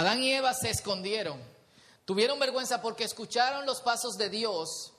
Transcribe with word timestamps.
Adán 0.00 0.22
y 0.22 0.32
Eva 0.32 0.54
se 0.54 0.70
escondieron. 0.70 1.40
Tuvieron 2.04 2.38
vergüenza 2.38 2.80
porque 2.80 3.04
escucharon 3.04 3.66
los 3.66 3.80
pasos 3.82 4.14
de 4.14 4.30
Dios. 4.30 4.92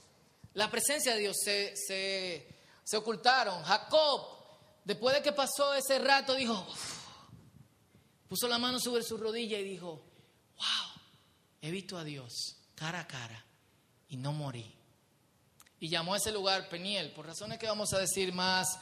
La 0.54 0.70
presencia 0.70 1.13
de 1.13 1.20
Dios 1.20 1.38
se, 1.43 1.74
se, 1.75 2.97
ocultaron. 2.97 3.64
Jacob, 3.64 4.28
después 4.84 5.16
de 5.16 5.22
que 5.22 5.32
pasó 5.32 5.74
ese 5.74 5.98
rato, 6.00 6.36
dijo, 6.36 6.66
puso 8.28 8.48
la 8.48 8.60
mano 8.60 8.79
sobre 8.79 9.04
su 9.04 9.18
rodilla 9.18 9.58
y 9.58 9.64
dijo, 9.64 10.04
wow, 10.56 11.02
he 11.62 11.72
visto 11.72 11.97
a 11.97 12.04
Dios 12.04 12.58
cara 12.76 13.02
a 13.02 13.08
cara 13.08 13.44
y 14.10 14.18
no 14.18 14.33
morí. 14.33 14.72
Y 15.79 15.90
llamó 15.90 16.13
a 16.13 16.18
ese 16.18 16.31
lugar 16.31 16.70
Peniel, 16.70 17.12
por 17.12 17.26
razones 17.26 17.58
que 17.58 17.68
vamos 17.68 17.91
a 17.94 17.99
decir 17.99 18.34
más 18.34 18.77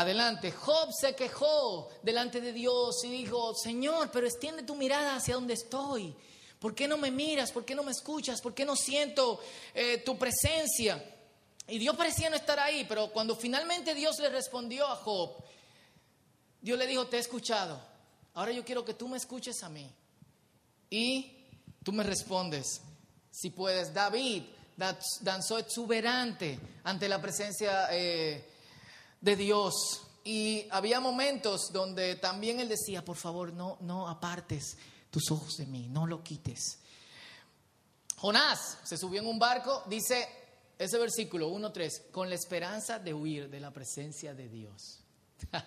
adelante. 0.00 0.52
Job 0.52 0.90
se 0.92 1.14
quejó 1.14 1.88
delante 2.02 2.40
de 2.40 2.52
Dios 2.52 3.02
y 3.04 3.10
dijo, 3.10 3.54
Señor, 3.54 4.10
pero 4.12 4.26
extiende 4.26 4.62
tu 4.62 4.74
mirada 4.74 5.16
hacia 5.16 5.34
donde 5.34 5.54
estoy. 5.54 6.14
¿Por 6.58 6.74
qué 6.74 6.86
no 6.86 6.96
me 6.96 7.10
miras? 7.10 7.52
¿Por 7.52 7.64
qué 7.64 7.74
no 7.74 7.82
me 7.82 7.92
escuchas? 7.92 8.40
¿Por 8.40 8.54
qué 8.54 8.64
no 8.64 8.76
siento 8.76 9.40
eh, 9.74 9.98
tu 9.98 10.16
presencia? 10.16 11.04
Y 11.68 11.78
Dios 11.78 11.96
parecía 11.96 12.30
no 12.30 12.36
estar 12.36 12.58
ahí, 12.58 12.84
pero 12.88 13.10
cuando 13.10 13.36
finalmente 13.36 13.94
Dios 13.94 14.18
le 14.20 14.28
respondió 14.28 14.86
a 14.86 14.96
Job, 14.96 15.32
Dios 16.60 16.78
le 16.78 16.86
dijo, 16.86 17.06
te 17.06 17.16
he 17.16 17.20
escuchado. 17.20 17.80
Ahora 18.34 18.52
yo 18.52 18.64
quiero 18.64 18.84
que 18.84 18.94
tú 18.94 19.08
me 19.08 19.16
escuches 19.16 19.62
a 19.62 19.68
mí. 19.68 19.88
Y 20.90 21.32
tú 21.82 21.92
me 21.92 22.02
respondes, 22.02 22.80
si 23.30 23.50
puedes. 23.50 23.92
David 23.92 24.44
danzó 25.20 25.58
exuberante 25.58 26.58
ante 26.84 27.08
la 27.08 27.20
presencia 27.20 27.88
eh, 27.90 28.44
de 29.20 29.36
Dios. 29.36 30.02
Y 30.24 30.66
había 30.70 31.00
momentos 31.00 31.70
donde 31.72 32.16
también 32.16 32.60
él 32.60 32.68
decía, 32.68 33.04
por 33.04 33.16
favor, 33.16 33.52
no, 33.52 33.78
no 33.80 34.08
apartes 34.08 34.76
tus 35.10 35.30
ojos 35.30 35.56
de 35.56 35.66
mí, 35.66 35.88
no 35.88 36.06
lo 36.06 36.22
quites. 36.22 36.78
Jonás 38.16 38.78
se 38.84 38.98
subió 38.98 39.20
en 39.20 39.26
un 39.26 39.38
barco, 39.38 39.84
dice 39.86 40.28
ese 40.78 40.98
versículo 40.98 41.50
1.3, 41.50 42.10
con 42.10 42.28
la 42.28 42.34
esperanza 42.34 42.98
de 42.98 43.14
huir 43.14 43.48
de 43.48 43.60
la 43.60 43.72
presencia 43.72 44.34
de 44.34 44.48
Dios. 44.48 45.00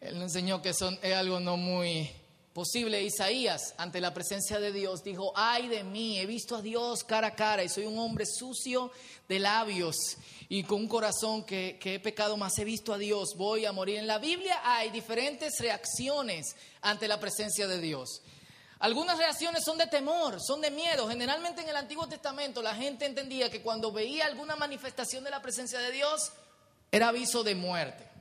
Él 0.00 0.14
nos 0.14 0.24
enseñó 0.24 0.60
que 0.60 0.70
eso 0.70 0.90
es 1.02 1.14
algo 1.14 1.40
no 1.40 1.56
muy 1.56 2.10
posible. 2.54 3.02
Isaías, 3.02 3.74
ante 3.76 4.00
la 4.00 4.14
presencia 4.14 4.60
de 4.60 4.72
Dios, 4.72 5.02
dijo, 5.02 5.32
ay 5.34 5.68
de 5.68 5.84
mí, 5.84 6.18
he 6.18 6.24
visto 6.24 6.56
a 6.56 6.62
Dios 6.62 7.04
cara 7.04 7.28
a 7.28 7.34
cara 7.34 7.64
y 7.64 7.68
soy 7.68 7.84
un 7.84 7.98
hombre 7.98 8.24
sucio 8.24 8.92
de 9.28 9.40
labios 9.40 9.96
y 10.48 10.62
con 10.62 10.80
un 10.80 10.88
corazón 10.88 11.44
que, 11.44 11.78
que 11.80 11.96
he 11.96 12.00
pecado 12.00 12.36
más, 12.36 12.56
he 12.58 12.64
visto 12.64 12.94
a 12.94 12.98
Dios, 12.98 13.34
voy 13.36 13.66
a 13.66 13.72
morir. 13.72 13.98
En 13.98 14.06
la 14.06 14.18
Biblia 14.18 14.60
hay 14.64 14.90
diferentes 14.90 15.58
reacciones 15.58 16.54
ante 16.80 17.08
la 17.08 17.18
presencia 17.18 17.66
de 17.66 17.80
Dios. 17.80 18.22
Algunas 18.78 19.18
reacciones 19.18 19.64
son 19.64 19.76
de 19.78 19.86
temor, 19.86 20.38
son 20.40 20.60
de 20.60 20.70
miedo. 20.70 21.08
Generalmente 21.08 21.62
en 21.62 21.68
el 21.68 21.76
Antiguo 21.76 22.06
Testamento 22.06 22.62
la 22.62 22.74
gente 22.74 23.06
entendía 23.06 23.50
que 23.50 23.62
cuando 23.62 23.90
veía 23.90 24.26
alguna 24.26 24.56
manifestación 24.56 25.24
de 25.24 25.30
la 25.30 25.42
presencia 25.42 25.80
de 25.80 25.90
Dios 25.90 26.32
era 26.92 27.08
aviso 27.08 27.42
de 27.42 27.54
muerte. 27.54 28.13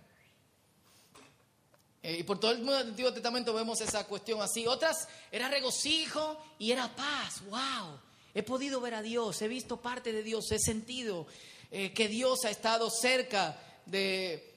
Eh, 2.03 2.17
y 2.19 2.23
por 2.23 2.37
todo 2.37 2.51
el 2.51 2.67
Antiguo 2.67 3.13
Testamento 3.13 3.53
vemos 3.53 3.79
esa 3.79 4.05
cuestión 4.05 4.41
así. 4.41 4.67
Otras 4.67 5.07
era 5.31 5.47
regocijo 5.47 6.37
y 6.59 6.71
era 6.71 6.93
paz. 6.93 7.41
¡Wow! 7.49 7.97
He 8.33 8.43
podido 8.43 8.81
ver 8.81 8.95
a 8.95 9.01
Dios, 9.01 9.41
he 9.41 9.47
visto 9.47 9.77
parte 9.77 10.11
de 10.11 10.21
Dios, 10.21 10.51
he 10.51 10.59
sentido 10.59 11.27
eh, 11.71 11.93
que 11.93 12.07
Dios 12.09 12.43
ha 12.45 12.49
estado 12.49 12.89
cerca 12.89 13.57
de, 13.85 14.53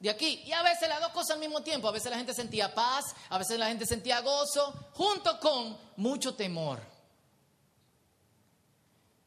de 0.00 0.10
aquí. 0.10 0.42
Y 0.44 0.52
a 0.52 0.62
veces 0.62 0.88
las 0.88 1.00
dos 1.00 1.12
cosas 1.12 1.32
al 1.32 1.40
mismo 1.40 1.62
tiempo. 1.62 1.86
A 1.88 1.92
veces 1.92 2.10
la 2.10 2.16
gente 2.16 2.34
sentía 2.34 2.74
paz, 2.74 3.04
a 3.28 3.38
veces 3.38 3.58
la 3.60 3.68
gente 3.68 3.86
sentía 3.86 4.20
gozo, 4.20 4.90
junto 4.94 5.38
con 5.38 5.78
mucho 5.98 6.34
temor. 6.34 6.80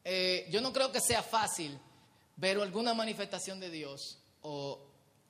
Eh, 0.04 0.46
yo 0.50 0.60
no 0.60 0.72
creo 0.74 0.92
que 0.92 1.00
sea 1.00 1.22
fácil 1.22 1.78
ver 2.36 2.60
alguna 2.60 2.92
manifestación 2.92 3.58
de 3.58 3.70
Dios 3.70 4.18
o 4.42 4.78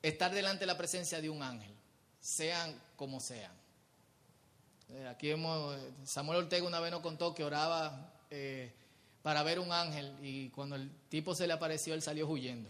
estar 0.03 0.35
delante 0.35 0.61
de 0.61 0.67
la 0.67 0.77
presencia 0.77 1.21
de 1.21 1.31
un 1.31 1.43
ángel 1.43 1.76
sean 2.27 2.75
como 2.97 3.21
sean. 3.21 3.53
Eh, 4.89 5.07
aquí 5.09 5.31
hemos, 5.31 5.77
Samuel 6.05 6.41
Ortega 6.41 6.67
una 6.67 6.81
vez 6.81 6.91
nos 6.91 7.01
contó 7.01 7.33
que 7.35 7.45
oraba 7.45 8.13
eh, 8.31 8.73
para 9.23 9.43
ver 9.43 9.61
un 9.61 9.73
ángel 9.73 10.17
y 10.23 10.49
cuando 10.51 10.77
el 10.77 10.91
tipo 11.09 11.35
se 11.35 11.47
le 11.47 11.53
apareció, 11.53 11.95
él 11.95 12.03
salió 12.03 12.27
huyendo. 12.27 12.69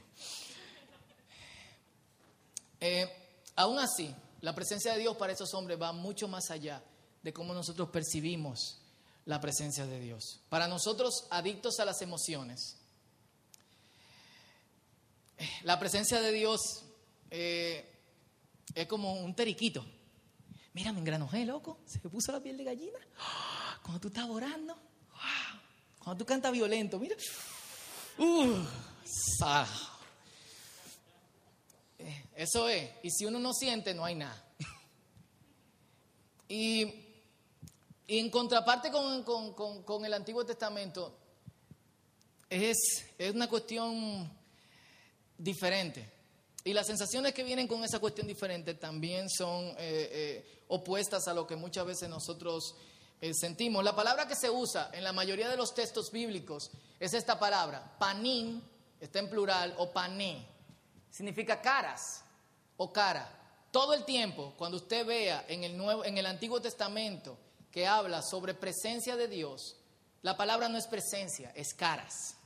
Eh, 2.81 3.11
aún 3.57 3.79
así, 3.79 4.15
la 4.43 4.55
presencia 4.55 4.93
de 4.93 5.01
Dios 5.01 5.17
para 5.17 5.33
esos 5.33 5.53
hombres 5.55 5.81
va 5.81 5.93
mucho 5.93 6.29
más 6.29 6.51
allá 6.51 6.83
de 7.23 7.33
cómo 7.33 7.55
nosotros 7.55 7.89
percibimos 7.89 8.79
la 9.25 9.41
presencia 9.41 9.87
de 9.87 9.99
Dios. 10.01 10.41
Para 10.51 10.69
nosotros, 10.69 11.27
adictos 11.31 11.81
a 11.81 11.87
las 11.87 12.03
emociones, 12.03 12.77
la 15.63 15.79
presencia 15.79 16.21
de 16.21 16.33
Dios 16.33 16.61
es 18.75 18.87
como 18.87 19.13
un 19.15 19.35
teriquito. 19.35 19.85
Mira, 20.75 20.93
me 20.93 21.01
engranojé, 21.01 21.45
loco. 21.47 21.79
Se 21.87 22.01
me 22.03 22.11
puso 22.11 22.33
la 22.33 22.41
piel 22.41 22.57
de 22.57 22.65
gallina. 22.65 22.99
Cuando 23.83 24.01
tú 24.01 24.09
estás 24.09 24.29
orando. 24.29 24.77
Cuando 25.99 26.23
tú 26.23 26.27
cantas 26.27 26.53
violento, 26.53 26.99
mira. 26.99 27.17
Uh, 28.19 28.63
Eso 32.35 32.69
es. 32.69 32.91
Y 33.03 33.11
si 33.11 33.25
uno 33.25 33.39
no 33.39 33.53
siente, 33.53 33.95
no 33.95 34.05
hay 34.05 34.15
nada. 34.15 34.45
Y, 36.49 36.85
y 38.07 38.19
en 38.19 38.31
contraparte 38.31 38.91
con, 38.91 39.25
con, 39.25 39.53
con, 39.55 39.83
con, 39.83 40.05
el 40.05 40.15
Antiguo 40.15 40.47
Testamento, 40.47 41.19
es, 42.49 42.77
es 43.19 43.35
una 43.35 43.49
cuestión 43.49 44.31
diferente. 45.37 46.16
Y 46.67 46.73
las 46.73 46.89
sensaciones 46.89 47.33
que 47.33 47.45
vienen 47.45 47.69
con 47.69 47.85
esa 47.85 48.01
cuestión 48.01 48.27
diferente 48.27 48.75
también 48.75 49.31
son 49.31 49.67
eh, 49.67 49.77
eh, 49.79 50.63
opuestas 50.67 51.29
a 51.29 51.33
lo 51.33 51.47
que 51.47 51.55
muchas 51.55 51.87
veces 51.87 52.09
nosotros 52.09 52.75
eh, 53.21 53.33
sentimos. 53.35 53.85
La 53.85 53.95
palabra 53.95 54.27
que 54.27 54.35
se 54.35 54.51
usa 54.51 54.91
en 54.93 55.05
la 55.05 55.13
mayoría 55.13 55.49
de 55.49 55.57
los 55.57 55.75
textos 55.75 56.11
bíblicos 56.11 56.73
es 56.99 57.15
esta 57.15 57.39
palabra, 57.39 57.97
panín, 58.01 58.61
está 58.99 59.21
en 59.21 59.31
plural, 59.31 59.77
o 59.79 59.93
pané, 59.93 60.45
significa 61.09 61.61
caras 61.63 62.25
o 62.77 62.93
cara. 62.93 63.31
Todo 63.71 63.95
el 63.95 64.05
tiempo, 64.05 64.53
cuando 64.59 64.79
usted 64.79 65.07
vea 65.07 65.45
en 65.47 65.63
el, 65.63 65.77
Nuevo, 65.77 66.05
en 66.05 66.19
el 66.19 66.27
Antiguo 66.27 66.61
Testamento 66.61 67.39
que 67.71 67.87
habla 67.87 68.23
sobre 68.23 68.55
presencia 68.55 69.15
de 69.15 69.29
Dios, 69.29 69.77
la 70.23 70.37
palabra 70.37 70.69
no 70.69 70.79
es 70.79 70.89
presencia, 70.89 71.53
es 71.55 71.73
caras 71.75 72.37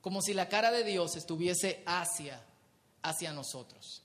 como 0.00 0.22
si 0.22 0.34
la 0.34 0.48
cara 0.48 0.70
de 0.70 0.84
Dios 0.84 1.16
estuviese 1.16 1.82
hacia, 1.86 2.42
hacia 3.02 3.32
nosotros. 3.32 4.02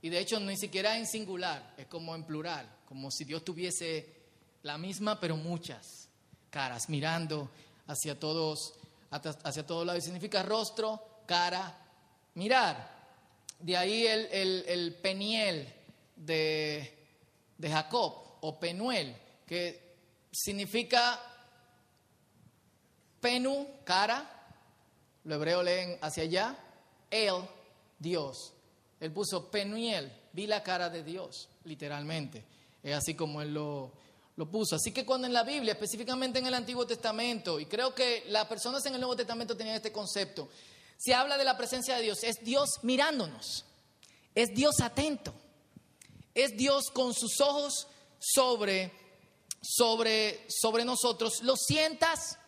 Y 0.00 0.08
de 0.08 0.18
hecho 0.18 0.40
ni 0.40 0.56
siquiera 0.56 0.98
en 0.98 1.06
singular, 1.06 1.74
es 1.76 1.86
como 1.86 2.14
en 2.14 2.24
plural, 2.24 2.68
como 2.86 3.10
si 3.10 3.24
Dios 3.24 3.44
tuviese 3.44 4.22
la 4.62 4.78
misma 4.78 5.18
pero 5.18 5.36
muchas 5.36 6.08
caras 6.50 6.88
mirando 6.88 7.50
hacia 7.86 8.18
todos, 8.18 8.74
hacia 9.10 9.66
todos 9.66 9.86
lados. 9.86 10.02
Y 10.02 10.06
significa 10.06 10.42
rostro, 10.42 11.22
cara, 11.26 11.78
mirar. 12.34 13.00
De 13.58 13.76
ahí 13.76 14.06
el, 14.06 14.26
el, 14.26 14.64
el 14.66 14.94
peniel 14.96 15.72
de, 16.16 16.98
de 17.58 17.70
Jacob 17.70 18.14
o 18.40 18.58
penuel, 18.58 19.16
que 19.46 19.94
significa 20.32 21.20
penu, 23.20 23.66
cara, 23.84 24.41
los 25.24 25.36
hebreos 25.36 25.64
leen 25.64 25.98
hacia 26.00 26.24
allá, 26.24 26.56
él, 27.10 27.34
Dios. 27.98 28.52
Él 29.00 29.12
puso 29.12 29.50
Penuel, 29.50 30.12
vi 30.32 30.46
la 30.46 30.62
cara 30.62 30.88
de 30.88 31.02
Dios, 31.02 31.48
literalmente. 31.64 32.44
Es 32.82 32.94
así 32.94 33.14
como 33.14 33.42
él 33.42 33.54
lo, 33.54 33.92
lo 34.36 34.50
puso. 34.50 34.76
Así 34.76 34.92
que 34.92 35.04
cuando 35.04 35.26
en 35.26 35.32
la 35.32 35.42
Biblia, 35.42 35.72
específicamente 35.72 36.38
en 36.38 36.46
el 36.46 36.54
Antiguo 36.54 36.86
Testamento, 36.86 37.60
y 37.60 37.66
creo 37.66 37.94
que 37.94 38.24
las 38.28 38.46
personas 38.46 38.84
en 38.86 38.94
el 38.94 39.00
Nuevo 39.00 39.16
Testamento 39.16 39.56
tenían 39.56 39.76
este 39.76 39.92
concepto, 39.92 40.48
se 40.98 41.14
habla 41.14 41.36
de 41.36 41.44
la 41.44 41.56
presencia 41.56 41.96
de 41.96 42.02
Dios, 42.02 42.22
es 42.22 42.36
Dios 42.42 42.78
mirándonos, 42.82 43.64
es 44.34 44.54
Dios 44.54 44.80
atento, 44.80 45.34
es 46.34 46.56
Dios 46.56 46.90
con 46.92 47.12
sus 47.12 47.40
ojos 47.40 47.88
sobre, 48.18 48.92
sobre, 49.60 50.46
sobre 50.48 50.84
nosotros, 50.84 51.42
lo 51.42 51.56
sientas 51.56 52.38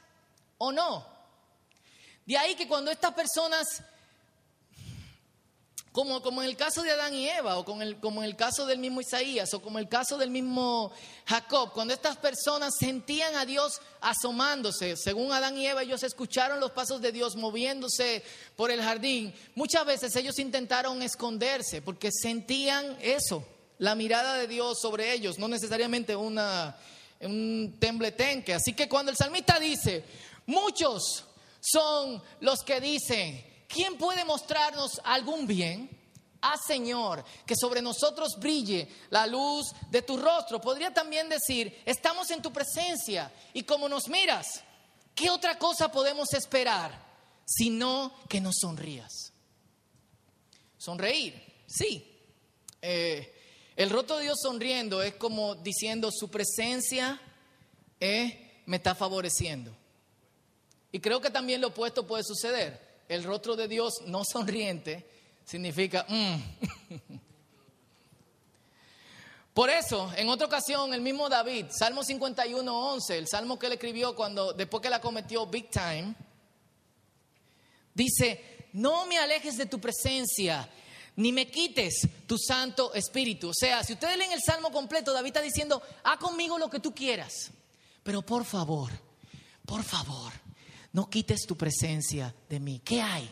o 0.58 0.72
no. 0.72 1.13
De 2.26 2.38
ahí 2.38 2.54
que 2.54 2.66
cuando 2.66 2.90
estas 2.90 3.12
personas, 3.12 3.82
como, 5.92 6.22
como 6.22 6.42
en 6.42 6.48
el 6.48 6.56
caso 6.56 6.82
de 6.82 6.90
Adán 6.90 7.14
y 7.14 7.28
Eva, 7.28 7.58
o 7.58 7.64
como 7.66 7.82
en 7.82 8.24
el 8.24 8.36
caso 8.36 8.64
del 8.64 8.78
mismo 8.78 9.02
Isaías, 9.02 9.52
o 9.52 9.60
como 9.60 9.78
el 9.78 9.90
caso 9.90 10.16
del 10.16 10.30
mismo 10.30 10.90
Jacob, 11.26 11.72
cuando 11.74 11.92
estas 11.92 12.16
personas 12.16 12.72
sentían 12.78 13.36
a 13.36 13.44
Dios 13.44 13.80
asomándose, 14.00 14.96
según 14.96 15.32
Adán 15.32 15.58
y 15.58 15.66
Eva, 15.66 15.82
ellos 15.82 16.02
escucharon 16.02 16.60
los 16.60 16.70
pasos 16.70 17.02
de 17.02 17.12
Dios 17.12 17.36
moviéndose 17.36 18.24
por 18.56 18.70
el 18.70 18.80
jardín, 18.80 19.34
muchas 19.54 19.84
veces 19.84 20.16
ellos 20.16 20.38
intentaron 20.38 21.02
esconderse 21.02 21.82
porque 21.82 22.10
sentían 22.10 22.96
eso, 23.02 23.46
la 23.78 23.94
mirada 23.94 24.38
de 24.38 24.48
Dios 24.48 24.80
sobre 24.80 25.12
ellos, 25.12 25.38
no 25.38 25.46
necesariamente 25.46 26.16
una, 26.16 26.74
un 27.20 27.76
tembletenque. 27.78 28.54
Así 28.54 28.72
que 28.72 28.88
cuando 28.88 29.10
el 29.10 29.16
salmista 29.18 29.58
dice, 29.58 30.04
muchos 30.46 31.24
son 31.64 32.22
los 32.40 32.62
que 32.62 32.80
dicen, 32.80 33.64
¿quién 33.68 33.96
puede 33.96 34.24
mostrarnos 34.24 35.00
algún 35.02 35.46
bien? 35.46 35.88
Ah, 36.42 36.56
Señor, 36.58 37.24
que 37.46 37.56
sobre 37.56 37.80
nosotros 37.80 38.36
brille 38.38 38.86
la 39.08 39.26
luz 39.26 39.72
de 39.90 40.02
tu 40.02 40.18
rostro. 40.18 40.60
Podría 40.60 40.92
también 40.92 41.26
decir, 41.26 41.82
estamos 41.86 42.30
en 42.30 42.42
tu 42.42 42.52
presencia 42.52 43.32
y 43.54 43.62
como 43.62 43.88
nos 43.88 44.08
miras, 44.08 44.62
¿qué 45.14 45.30
otra 45.30 45.58
cosa 45.58 45.90
podemos 45.90 46.34
esperar 46.34 47.02
sino 47.46 48.12
que 48.28 48.42
nos 48.42 48.56
sonrías? 48.60 49.32
Sonreír, 50.76 51.62
sí. 51.66 52.10
Eh, 52.82 53.34
el 53.74 53.88
rostro 53.88 54.18
de 54.18 54.24
Dios 54.24 54.38
sonriendo 54.42 55.02
es 55.02 55.14
como 55.14 55.54
diciendo 55.54 56.10
su 56.12 56.30
presencia 56.30 57.18
eh, 57.98 58.62
me 58.66 58.76
está 58.76 58.94
favoreciendo. 58.94 59.74
Y 60.94 61.00
creo 61.00 61.20
que 61.20 61.28
también 61.28 61.60
lo 61.60 61.66
opuesto 61.68 62.06
puede 62.06 62.22
suceder. 62.22 63.02
El 63.08 63.24
rostro 63.24 63.56
de 63.56 63.66
Dios 63.66 63.94
no 64.06 64.22
sonriente 64.24 65.04
significa... 65.44 66.06
Mm". 66.08 66.36
Por 69.52 69.70
eso, 69.70 70.12
en 70.16 70.28
otra 70.28 70.46
ocasión, 70.46 70.94
el 70.94 71.00
mismo 71.00 71.28
David, 71.28 71.66
Salmo 71.76 72.04
51, 72.04 72.92
11, 72.92 73.18
el 73.18 73.26
salmo 73.26 73.58
que 73.58 73.66
él 73.66 73.72
escribió 73.72 74.14
cuando, 74.14 74.52
después 74.52 74.80
que 74.80 74.88
la 74.88 75.00
cometió 75.00 75.46
Big 75.46 75.68
Time, 75.68 76.14
dice, 77.92 78.68
no 78.74 79.04
me 79.06 79.18
alejes 79.18 79.56
de 79.56 79.66
tu 79.66 79.80
presencia, 79.80 80.68
ni 81.16 81.32
me 81.32 81.48
quites 81.48 82.06
tu 82.28 82.38
Santo 82.38 82.94
Espíritu. 82.94 83.48
O 83.48 83.54
sea, 83.54 83.82
si 83.82 83.94
ustedes 83.94 84.16
leen 84.16 84.30
el 84.30 84.42
Salmo 84.42 84.70
completo, 84.70 85.12
David 85.12 85.30
está 85.30 85.40
diciendo, 85.40 85.82
haz 86.04 86.18
conmigo 86.18 86.56
lo 86.56 86.70
que 86.70 86.78
tú 86.78 86.94
quieras, 86.94 87.50
pero 88.04 88.22
por 88.22 88.44
favor, 88.44 88.92
por 89.66 89.82
favor, 89.82 90.43
no 90.94 91.10
quites 91.10 91.44
tu 91.46 91.56
presencia 91.56 92.34
de 92.48 92.60
mí. 92.60 92.80
¿Qué 92.84 93.02
hay? 93.02 93.28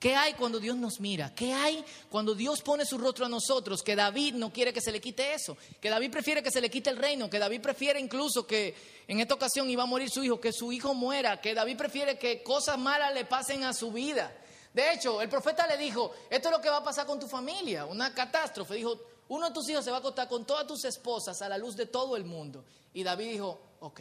¿Qué 0.00 0.16
hay 0.16 0.34
cuando 0.34 0.58
Dios 0.58 0.76
nos 0.76 0.98
mira? 0.98 1.32
¿Qué 1.32 1.52
hay 1.52 1.84
cuando 2.10 2.34
Dios 2.34 2.60
pone 2.60 2.84
su 2.84 2.98
rostro 2.98 3.24
a 3.24 3.28
nosotros? 3.28 3.84
Que 3.84 3.94
David 3.94 4.34
no 4.34 4.52
quiere 4.52 4.72
que 4.72 4.80
se 4.80 4.90
le 4.90 5.00
quite 5.00 5.32
eso, 5.32 5.56
que 5.80 5.88
David 5.88 6.10
prefiere 6.10 6.42
que 6.42 6.50
se 6.50 6.60
le 6.60 6.68
quite 6.68 6.90
el 6.90 6.96
reino, 6.96 7.30
que 7.30 7.38
David 7.38 7.60
prefiere 7.60 8.00
incluso 8.00 8.44
que 8.44 8.74
en 9.06 9.20
esta 9.20 9.34
ocasión 9.34 9.70
iba 9.70 9.84
a 9.84 9.86
morir 9.86 10.10
su 10.10 10.24
hijo, 10.24 10.40
que 10.40 10.52
su 10.52 10.72
hijo 10.72 10.92
muera, 10.92 11.40
que 11.40 11.54
David 11.54 11.76
prefiere 11.76 12.18
que 12.18 12.42
cosas 12.42 12.76
malas 12.78 13.14
le 13.14 13.26
pasen 13.26 13.62
a 13.62 13.72
su 13.72 13.92
vida. 13.92 14.36
De 14.74 14.92
hecho, 14.92 15.22
el 15.22 15.28
profeta 15.28 15.68
le 15.68 15.78
dijo, 15.78 16.12
esto 16.28 16.48
es 16.48 16.52
lo 16.52 16.60
que 16.60 16.68
va 16.68 16.78
a 16.78 16.84
pasar 16.84 17.06
con 17.06 17.20
tu 17.20 17.28
familia, 17.28 17.86
una 17.86 18.12
catástrofe. 18.12 18.74
Dijo, 18.74 19.00
uno 19.28 19.46
de 19.46 19.54
tus 19.54 19.68
hijos 19.68 19.84
se 19.84 19.92
va 19.92 19.98
a 19.98 20.00
acostar 20.00 20.26
con 20.26 20.44
todas 20.44 20.66
tus 20.66 20.84
esposas 20.84 21.40
a 21.42 21.48
la 21.48 21.58
luz 21.58 21.76
de 21.76 21.86
todo 21.86 22.16
el 22.16 22.24
mundo. 22.24 22.64
Y 22.92 23.04
David 23.04 23.30
dijo, 23.30 23.60
ok, 23.78 24.00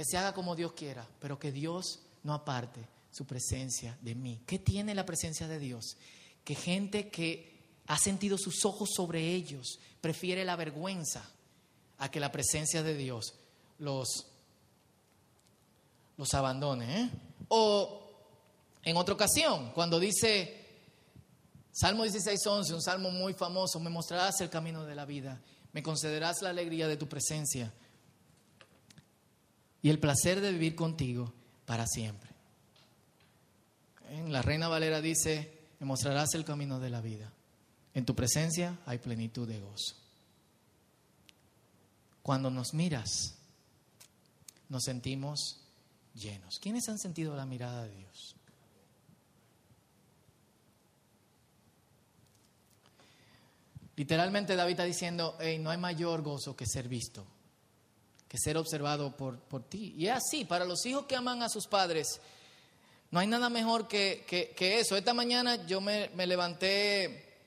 que 0.00 0.06
se 0.06 0.16
haga 0.16 0.32
como 0.32 0.56
Dios 0.56 0.72
quiera, 0.72 1.06
pero 1.20 1.38
que 1.38 1.52
Dios 1.52 1.98
no 2.22 2.32
aparte 2.32 2.80
su 3.10 3.26
presencia 3.26 3.98
de 4.00 4.14
mí. 4.14 4.40
¿Qué 4.46 4.58
tiene 4.58 4.94
la 4.94 5.04
presencia 5.04 5.46
de 5.46 5.58
Dios? 5.58 5.98
Que 6.42 6.54
gente 6.54 7.10
que 7.10 7.60
ha 7.86 7.98
sentido 7.98 8.38
sus 8.38 8.64
ojos 8.64 8.88
sobre 8.96 9.34
ellos 9.34 9.78
prefiere 10.00 10.42
la 10.46 10.56
vergüenza 10.56 11.22
a 11.98 12.10
que 12.10 12.18
la 12.18 12.32
presencia 12.32 12.82
de 12.82 12.96
Dios 12.96 13.34
los, 13.78 14.26
los 16.16 16.32
abandone. 16.32 17.02
¿eh? 17.02 17.10
O 17.48 18.00
en 18.82 18.96
otra 18.96 19.12
ocasión, 19.12 19.70
cuando 19.72 20.00
dice 20.00 20.66
Salmo 21.72 22.04
16, 22.04 22.46
11, 22.46 22.72
un 22.72 22.80
salmo 22.80 23.10
muy 23.10 23.34
famoso, 23.34 23.78
me 23.78 23.90
mostrarás 23.90 24.40
el 24.40 24.48
camino 24.48 24.82
de 24.86 24.94
la 24.94 25.04
vida, 25.04 25.42
me 25.74 25.82
concederás 25.82 26.40
la 26.40 26.48
alegría 26.48 26.88
de 26.88 26.96
tu 26.96 27.06
presencia 27.06 27.70
y 29.82 29.90
el 29.90 29.98
placer 29.98 30.40
de 30.40 30.52
vivir 30.52 30.74
contigo 30.74 31.32
para 31.64 31.86
siempre. 31.86 32.30
En 34.10 34.32
la 34.32 34.42
Reina 34.42 34.68
Valera 34.68 35.00
dice, 35.00 35.58
me 35.78 35.86
mostrarás 35.86 36.34
el 36.34 36.44
camino 36.44 36.80
de 36.80 36.90
la 36.90 37.00
vida. 37.00 37.32
En 37.94 38.04
tu 38.04 38.14
presencia 38.14 38.78
hay 38.86 38.98
plenitud 38.98 39.48
de 39.48 39.60
gozo. 39.60 39.96
Cuando 42.22 42.50
nos 42.50 42.74
miras, 42.74 43.36
nos 44.68 44.84
sentimos 44.84 45.60
llenos. 46.14 46.58
¿Quiénes 46.60 46.88
han 46.88 46.98
sentido 46.98 47.34
la 47.34 47.46
mirada 47.46 47.84
de 47.84 47.96
Dios? 47.96 48.36
Literalmente 53.96 54.56
David 54.56 54.72
está 54.72 54.84
diciendo, 54.84 55.36
no 55.60 55.70
hay 55.70 55.76
mayor 55.76 56.22
gozo 56.22 56.56
que 56.56 56.66
ser 56.66 56.88
visto, 56.88 57.26
que 58.30 58.38
ser 58.38 58.56
observado 58.56 59.16
por, 59.16 59.40
por 59.40 59.64
ti. 59.64 59.92
Y 59.98 60.06
es 60.06 60.12
así, 60.12 60.44
para 60.44 60.64
los 60.64 60.86
hijos 60.86 61.06
que 61.06 61.16
aman 61.16 61.42
a 61.42 61.48
sus 61.48 61.66
padres, 61.66 62.20
no 63.10 63.18
hay 63.18 63.26
nada 63.26 63.50
mejor 63.50 63.88
que, 63.88 64.24
que, 64.56 64.78
eso. 64.78 64.96
Esta 64.96 65.12
mañana 65.12 65.66
yo 65.66 65.80
me, 65.80 66.08
levanté 66.14 67.40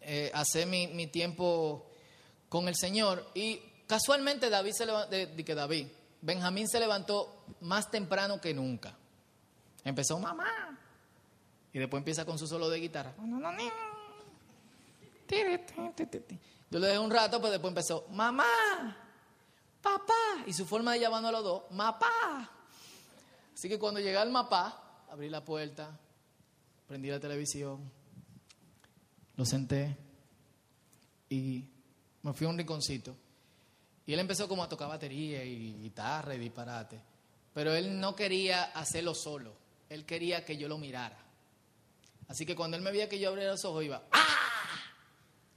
eh, 0.00 0.32
mi, 0.68 0.86
mi, 0.86 1.08
tiempo 1.08 1.90
con 2.48 2.68
el 2.68 2.76
Señor 2.76 3.28
y 3.34 3.60
casualmente 3.88 4.48
David 4.50 4.70
se 4.74 4.86
levantó, 4.86 5.16
que 5.44 5.54
David, 5.56 5.88
Benjamín 6.20 6.68
se 6.68 6.78
levantó 6.78 7.44
más 7.62 7.90
temprano 7.90 8.40
que 8.40 8.54
nunca. 8.54 8.96
Empezó 9.82 10.20
mamá 10.20 10.78
y 11.72 11.78
después 11.80 12.00
empieza 12.00 12.24
con 12.24 12.38
su 12.38 12.46
solo 12.46 12.68
de 12.70 12.78
guitarra. 12.78 13.14
Yo 16.70 16.78
le 16.78 16.86
dejé 16.86 16.98
un 17.00 17.10
rato, 17.10 17.40
pero 17.40 17.50
después 17.50 17.72
empezó, 17.72 18.06
mamá, 18.12 19.00
papá. 19.84 20.44
Y 20.46 20.52
su 20.52 20.64
forma 20.64 20.94
de 20.94 21.00
llamarnos 21.00 21.28
a 21.28 21.32
los 21.32 21.44
dos, 21.44 21.62
mapá. 21.70 22.50
Así 23.52 23.68
que 23.68 23.78
cuando 23.78 24.00
llegué 24.00 24.16
al 24.16 24.30
mapá, 24.30 25.04
abrí 25.10 25.28
la 25.28 25.44
puerta, 25.44 25.96
prendí 26.88 27.10
la 27.10 27.20
televisión, 27.20 27.88
lo 29.36 29.44
senté 29.44 29.96
y 31.28 31.64
me 32.22 32.32
fui 32.32 32.46
a 32.46 32.50
un 32.50 32.58
rinconcito. 32.58 33.14
Y 34.06 34.12
él 34.12 34.20
empezó 34.20 34.48
como 34.48 34.64
a 34.64 34.68
tocar 34.68 34.88
batería 34.88 35.44
y 35.44 35.74
guitarra 35.74 36.34
y 36.34 36.38
disparate. 36.38 37.00
Pero 37.52 37.74
él 37.74 38.00
no 38.00 38.16
quería 38.16 38.64
hacerlo 38.64 39.14
solo. 39.14 39.54
Él 39.88 40.04
quería 40.04 40.44
que 40.44 40.56
yo 40.56 40.68
lo 40.68 40.76
mirara. 40.76 41.18
Así 42.26 42.44
que 42.44 42.56
cuando 42.56 42.76
él 42.76 42.82
me 42.82 42.90
veía 42.90 43.08
que 43.08 43.18
yo 43.18 43.30
abría 43.30 43.48
los 43.48 43.64
ojos, 43.64 43.84
iba, 43.84 44.02
¡ah! 44.10 44.26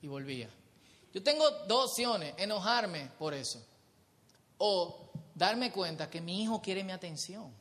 y 0.02 0.08
volvía. 0.08 0.50
Yo 1.14 1.24
tengo 1.24 1.50
dos 1.68 1.92
opciones, 1.92 2.36
enojarme 2.38 3.10
por 3.18 3.34
eso 3.34 3.66
o 4.58 5.10
darme 5.36 5.72
cuenta 5.72 6.10
que 6.10 6.22
mi 6.22 6.44
hijo 6.44 6.62
quiere 6.62 6.84
mi 6.84 6.92
atención. 6.92 7.52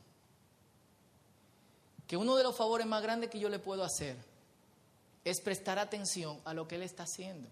Que 2.07 2.17
uno 2.17 2.35
de 2.35 2.43
los 2.43 2.55
favores 2.55 2.87
más 2.87 3.03
grandes 3.03 3.29
que 3.29 3.39
yo 3.39 3.49
le 3.49 3.59
puedo 3.59 3.83
hacer 3.83 4.15
es 5.23 5.41
prestar 5.41 5.77
atención 5.77 6.39
a 6.45 6.53
lo 6.53 6.67
que 6.67 6.75
él 6.75 6.83
está 6.83 7.03
haciendo. 7.03 7.49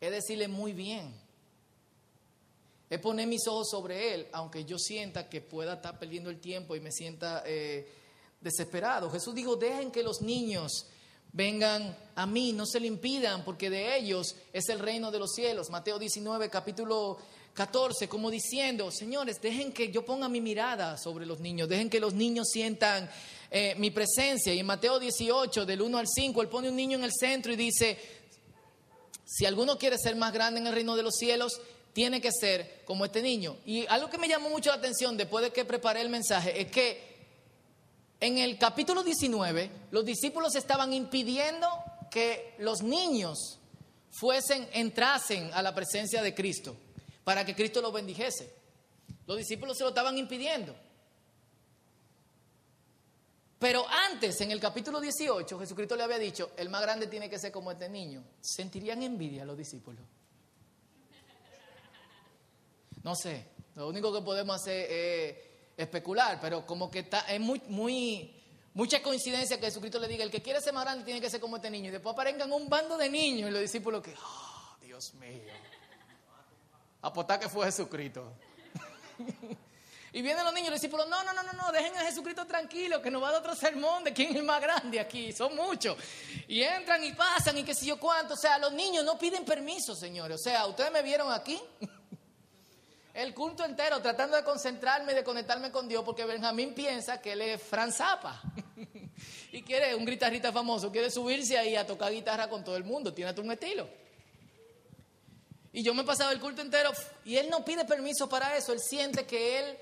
Es 0.00 0.10
decirle 0.10 0.48
muy 0.48 0.72
bien. 0.72 1.14
Es 2.90 3.00
poner 3.00 3.26
mis 3.26 3.46
ojos 3.46 3.68
sobre 3.70 4.14
él, 4.14 4.28
aunque 4.32 4.64
yo 4.64 4.78
sienta 4.78 5.28
que 5.28 5.40
pueda 5.40 5.74
estar 5.74 5.98
perdiendo 5.98 6.30
el 6.30 6.40
tiempo 6.40 6.76
y 6.76 6.80
me 6.80 6.92
sienta 6.92 7.42
eh, 7.44 7.90
desesperado. 8.40 9.10
Jesús 9.10 9.34
dijo, 9.34 9.56
dejen 9.56 9.90
que 9.90 10.02
los 10.02 10.22
niños 10.22 10.86
vengan 11.32 11.96
a 12.14 12.26
mí, 12.26 12.52
no 12.52 12.64
se 12.64 12.80
le 12.80 12.86
impidan, 12.86 13.44
porque 13.44 13.68
de 13.68 13.96
ellos 13.96 14.36
es 14.52 14.68
el 14.68 14.78
reino 14.78 15.10
de 15.10 15.18
los 15.18 15.32
cielos. 15.32 15.70
Mateo 15.70 15.98
19, 15.98 16.48
capítulo 16.48 17.18
14, 17.58 18.08
como 18.08 18.30
diciendo, 18.30 18.88
señores, 18.92 19.40
dejen 19.40 19.72
que 19.72 19.90
yo 19.90 20.04
ponga 20.04 20.28
mi 20.28 20.40
mirada 20.40 20.96
sobre 20.96 21.26
los 21.26 21.40
niños, 21.40 21.68
dejen 21.68 21.90
que 21.90 21.98
los 21.98 22.14
niños 22.14 22.46
sientan 22.52 23.10
eh, 23.50 23.74
mi 23.78 23.90
presencia. 23.90 24.54
Y 24.54 24.60
en 24.60 24.66
Mateo 24.66 25.00
18, 25.00 25.66
del 25.66 25.82
1 25.82 25.98
al 25.98 26.06
5, 26.06 26.40
él 26.40 26.48
pone 26.48 26.68
un 26.68 26.76
niño 26.76 26.96
en 26.98 27.02
el 27.02 27.10
centro 27.12 27.52
y 27.52 27.56
dice, 27.56 27.98
si 29.24 29.44
alguno 29.44 29.76
quiere 29.76 29.98
ser 29.98 30.14
más 30.14 30.32
grande 30.32 30.60
en 30.60 30.68
el 30.68 30.72
reino 30.72 30.94
de 30.94 31.02
los 31.02 31.16
cielos, 31.16 31.60
tiene 31.92 32.20
que 32.20 32.30
ser 32.30 32.82
como 32.84 33.04
este 33.04 33.22
niño. 33.22 33.56
Y 33.66 33.84
algo 33.86 34.08
que 34.08 34.18
me 34.18 34.28
llamó 34.28 34.50
mucho 34.50 34.70
la 34.70 34.76
atención 34.76 35.16
después 35.16 35.44
de 35.44 35.50
que 35.50 35.64
preparé 35.64 36.00
el 36.00 36.10
mensaje 36.10 36.60
es 36.60 36.70
que 36.70 37.08
en 38.20 38.38
el 38.38 38.56
capítulo 38.56 39.02
19, 39.02 39.68
los 39.90 40.04
discípulos 40.04 40.54
estaban 40.54 40.92
impidiendo 40.92 41.66
que 42.08 42.54
los 42.58 42.84
niños 42.84 43.58
fuesen, 44.12 44.68
entrasen 44.74 45.50
a 45.52 45.60
la 45.60 45.74
presencia 45.74 46.22
de 46.22 46.36
Cristo 46.36 46.76
para 47.28 47.44
que 47.44 47.54
Cristo 47.54 47.82
los 47.82 47.92
bendijese. 47.92 48.50
Los 49.26 49.36
discípulos 49.36 49.76
se 49.76 49.82
lo 49.82 49.90
estaban 49.90 50.16
impidiendo. 50.16 50.74
Pero 53.58 53.86
antes, 53.86 54.40
en 54.40 54.50
el 54.50 54.58
capítulo 54.58 54.98
18, 54.98 55.58
Jesucristo 55.58 55.94
le 55.94 56.04
había 56.04 56.16
dicho, 56.16 56.52
el 56.56 56.70
más 56.70 56.80
grande 56.80 57.06
tiene 57.06 57.28
que 57.28 57.38
ser 57.38 57.52
como 57.52 57.70
este 57.70 57.86
niño. 57.86 58.24
¿Sentirían 58.40 59.02
envidia 59.02 59.44
los 59.44 59.58
discípulos? 59.58 60.06
No 63.02 63.14
sé, 63.14 63.44
lo 63.74 63.90
único 63.90 64.10
que 64.10 64.22
podemos 64.22 64.56
hacer 64.56 64.90
es 64.90 65.36
especular, 65.76 66.38
pero 66.40 66.64
como 66.64 66.90
que 66.90 67.00
está, 67.00 67.20
es 67.30 67.40
muy, 67.40 67.60
muy, 67.68 68.34
Mucha 68.72 69.02
coincidencia 69.02 69.60
que 69.60 69.66
Jesucristo 69.66 70.00
le 70.00 70.08
diga, 70.08 70.24
el 70.24 70.30
que 70.30 70.40
quiere 70.40 70.62
ser 70.62 70.72
más 70.72 70.84
grande 70.84 71.04
tiene 71.04 71.20
que 71.20 71.28
ser 71.28 71.40
como 71.40 71.56
este 71.56 71.68
niño. 71.68 71.88
Y 71.88 71.90
después 71.90 72.14
aparezcan 72.14 72.50
un 72.50 72.70
bando 72.70 72.96
de 72.96 73.10
niños 73.10 73.50
y 73.50 73.52
los 73.52 73.60
discípulos 73.60 74.02
que, 74.02 74.14
oh, 74.14 74.76
Dios 74.80 75.12
mío. 75.12 75.42
Apostar 77.02 77.38
que 77.38 77.48
fue 77.48 77.66
Jesucristo. 77.66 78.32
y 80.12 80.22
vienen 80.22 80.44
los 80.44 80.52
niños 80.52 80.70
los 80.70 80.80
discípulos, 80.80 81.08
no, 81.08 81.22
no, 81.22 81.32
no, 81.32 81.42
no, 81.42 81.52
no, 81.52 81.72
dejen 81.72 81.96
a 81.96 82.00
Jesucristo 82.00 82.46
tranquilo, 82.46 83.00
que 83.00 83.10
nos 83.10 83.22
va 83.22 83.28
a 83.28 83.32
dar 83.32 83.40
otro 83.40 83.54
sermón 83.54 84.04
de 84.04 84.12
quién 84.12 84.30
es 84.30 84.36
el 84.36 84.42
más 84.42 84.60
grande 84.60 84.98
aquí, 84.98 85.32
son 85.32 85.54
muchos. 85.54 85.96
Y 86.48 86.62
entran 86.62 87.02
y 87.04 87.12
pasan 87.12 87.56
y 87.58 87.62
qué 87.62 87.74
sé 87.74 87.86
yo 87.86 88.00
cuánto. 88.00 88.34
O 88.34 88.36
sea, 88.36 88.58
los 88.58 88.72
niños 88.72 89.04
no 89.04 89.18
piden 89.18 89.44
permiso, 89.44 89.94
señores. 89.94 90.40
O 90.40 90.42
sea, 90.42 90.66
ustedes 90.66 90.90
me 90.90 91.02
vieron 91.02 91.32
aquí. 91.32 91.60
el 93.14 93.34
culto 93.34 93.64
entero 93.64 94.00
tratando 94.00 94.36
de 94.36 94.44
concentrarme 94.44 95.10
y 95.10 95.16
de 95.16 95.24
conectarme 95.24 95.72
con 95.72 95.88
Dios 95.88 96.04
porque 96.04 96.24
Benjamín 96.24 96.72
piensa 96.72 97.20
que 97.20 97.32
él 97.32 97.42
es 97.42 97.60
Franz 97.60 97.96
Zappa 97.96 98.40
y 99.52 99.62
quiere 99.62 99.92
un 99.96 100.06
guitarrista 100.06 100.52
famoso, 100.52 100.92
quiere 100.92 101.10
subirse 101.10 101.58
ahí 101.58 101.74
a 101.74 101.84
tocar 101.84 102.12
guitarra 102.12 102.48
con 102.48 102.62
todo 102.62 102.76
el 102.76 102.84
mundo, 102.84 103.12
tiene 103.12 103.32
un 103.40 103.50
estilo. 103.50 103.88
Y 105.72 105.82
yo 105.82 105.94
me 105.94 106.02
he 106.02 106.04
pasado 106.04 106.30
el 106.30 106.40
culto 106.40 106.62
entero 106.62 106.92
y 107.24 107.36
él 107.36 107.50
no 107.50 107.64
pide 107.64 107.84
permiso 107.84 108.28
para 108.28 108.56
eso, 108.56 108.72
él 108.72 108.80
siente 108.80 109.26
que 109.26 109.58
él 109.58 109.78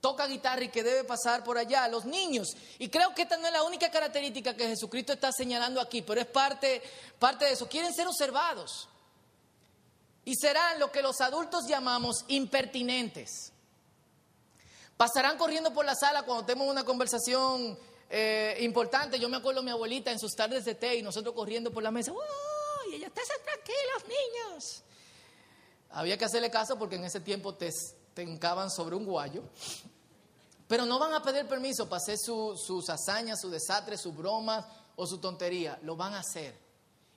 toca 0.00 0.26
guitarra 0.26 0.64
y 0.64 0.70
que 0.70 0.82
debe 0.82 1.04
pasar 1.04 1.44
por 1.44 1.58
allá. 1.58 1.86
Los 1.88 2.04
niños, 2.04 2.48
y 2.78 2.88
creo 2.88 3.14
que 3.14 3.22
esta 3.22 3.36
no 3.36 3.46
es 3.46 3.52
la 3.52 3.62
única 3.62 3.90
característica 3.90 4.54
que 4.54 4.66
Jesucristo 4.66 5.12
está 5.12 5.30
señalando 5.32 5.80
aquí, 5.80 6.02
pero 6.02 6.20
es 6.20 6.26
parte, 6.26 6.82
parte 7.18 7.44
de 7.44 7.52
eso, 7.52 7.68
quieren 7.68 7.94
ser 7.94 8.06
observados 8.06 8.88
y 10.24 10.34
serán 10.36 10.78
lo 10.78 10.90
que 10.90 11.02
los 11.02 11.20
adultos 11.20 11.66
llamamos 11.66 12.24
impertinentes. 12.28 13.52
Pasarán 14.96 15.38
corriendo 15.38 15.72
por 15.72 15.84
la 15.84 15.94
sala 15.94 16.24
cuando 16.24 16.44
tenemos 16.44 16.68
una 16.68 16.84
conversación 16.84 17.78
eh, 18.10 18.58
importante. 18.60 19.18
Yo 19.18 19.28
me 19.28 19.38
acuerdo 19.38 19.60
de 19.60 19.64
mi 19.64 19.70
abuelita 19.70 20.10
en 20.10 20.18
sus 20.18 20.34
tardes 20.34 20.64
de 20.64 20.74
té 20.74 20.96
y 20.96 21.02
nosotros 21.02 21.34
corriendo 21.34 21.70
por 21.70 21.82
la 21.82 21.90
mesa. 21.90 22.12
¡Uy! 22.12 22.94
Ella, 22.96 23.06
está 23.06 23.22
tranquilos, 23.44 24.04
niños. 24.08 24.82
Había 25.90 26.16
que 26.16 26.24
hacerle 26.24 26.50
caso 26.50 26.78
porque 26.78 26.96
en 26.96 27.04
ese 27.04 27.20
tiempo 27.20 27.54
te, 27.54 27.70
encaban 28.16 28.70
sobre 28.70 28.94
un 28.94 29.04
guayo. 29.04 29.42
Pero 30.68 30.86
no 30.86 30.98
van 30.98 31.14
a 31.14 31.22
pedir 31.22 31.48
permiso 31.48 31.88
para 31.88 32.02
hacer 32.02 32.16
sus 32.18 32.88
hazañas, 32.88 33.40
su 33.40 33.50
desastre, 33.50 33.96
su 33.96 34.12
broma 34.12 34.66
o 34.96 35.06
su 35.06 35.18
tontería. 35.18 35.78
Lo 35.82 35.96
van 35.96 36.14
a 36.14 36.20
hacer. 36.20 36.56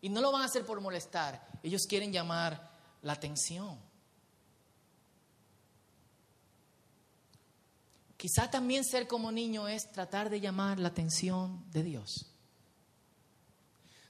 Y 0.02 0.10
no 0.10 0.22
lo 0.22 0.32
van 0.32 0.42
a 0.42 0.46
hacer 0.46 0.66
por 0.66 0.82
molestar. 0.82 1.48
Ellos 1.62 1.84
quieren 1.88 2.12
llamar 2.12 2.72
la 3.04 3.14
atención. 3.14 3.80
Quizá 8.18 8.50
también 8.50 8.86
ser 8.86 9.06
como 9.06 9.32
niño 9.32 9.68
es 9.68 9.92
tratar 9.92 10.30
de 10.30 10.40
llamar 10.40 10.80
la 10.80 10.88
atención 10.88 11.70
de 11.72 11.84
Dios. 11.84 12.26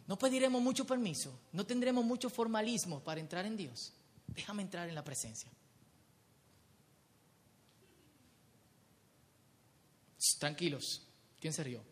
No 0.05 0.17
pediremos 0.17 0.62
mucho 0.62 0.86
permiso, 0.86 1.39
no 1.51 1.65
tendremos 1.65 2.05
mucho 2.05 2.29
formalismo 2.29 3.00
para 3.00 3.20
entrar 3.20 3.46
en 3.46 3.58
Dios. 3.58 3.93
Déjame 4.35 4.63
entrar 4.63 4.89
en 4.89 4.95
la 4.95 5.03
presencia. 5.03 5.51
Tranquilos, 10.39 11.01
¿quién 11.39 11.53
se 11.53 11.63
rió? 11.63 11.83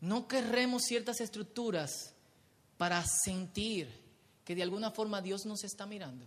No 0.00 0.26
querremos 0.26 0.82
ciertas 0.84 1.20
estructuras 1.20 2.14
para 2.76 3.04
sentir 3.04 3.88
que 4.44 4.54
de 4.54 4.62
alguna 4.62 4.90
forma 4.90 5.22
Dios 5.22 5.46
nos 5.46 5.62
está 5.64 5.86
mirando. 5.86 6.26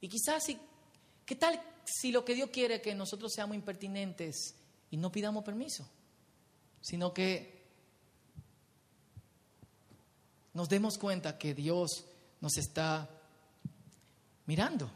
Y 0.00 0.08
quizás, 0.08 0.44
¿qué 1.24 1.36
tal 1.36 1.62
si 1.84 2.12
lo 2.12 2.24
que 2.24 2.34
Dios 2.34 2.50
quiere 2.50 2.76
es 2.76 2.82
que 2.82 2.94
nosotros 2.94 3.32
seamos 3.32 3.56
impertinentes 3.56 4.54
y 4.90 4.96
no 4.96 5.12
pidamos 5.12 5.44
permiso? 5.44 5.88
Sino 6.80 7.12
que 7.12 7.60
nos 10.54 10.68
demos 10.68 10.98
cuenta 10.98 11.38
que 11.38 11.54
Dios 11.54 12.06
nos 12.40 12.56
está 12.56 13.08
mirando. 14.46 14.90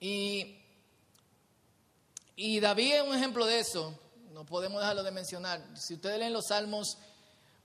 Y, 0.00 0.56
y 2.36 2.60
David 2.60 2.94
es 2.94 3.02
un 3.02 3.16
ejemplo 3.16 3.46
de 3.46 3.60
eso, 3.60 3.98
no 4.32 4.44
podemos 4.44 4.80
dejarlo 4.80 5.02
de 5.02 5.10
mencionar. 5.10 5.64
Si 5.74 5.94
ustedes 5.94 6.18
leen 6.18 6.32
los 6.32 6.46
salmos 6.48 6.98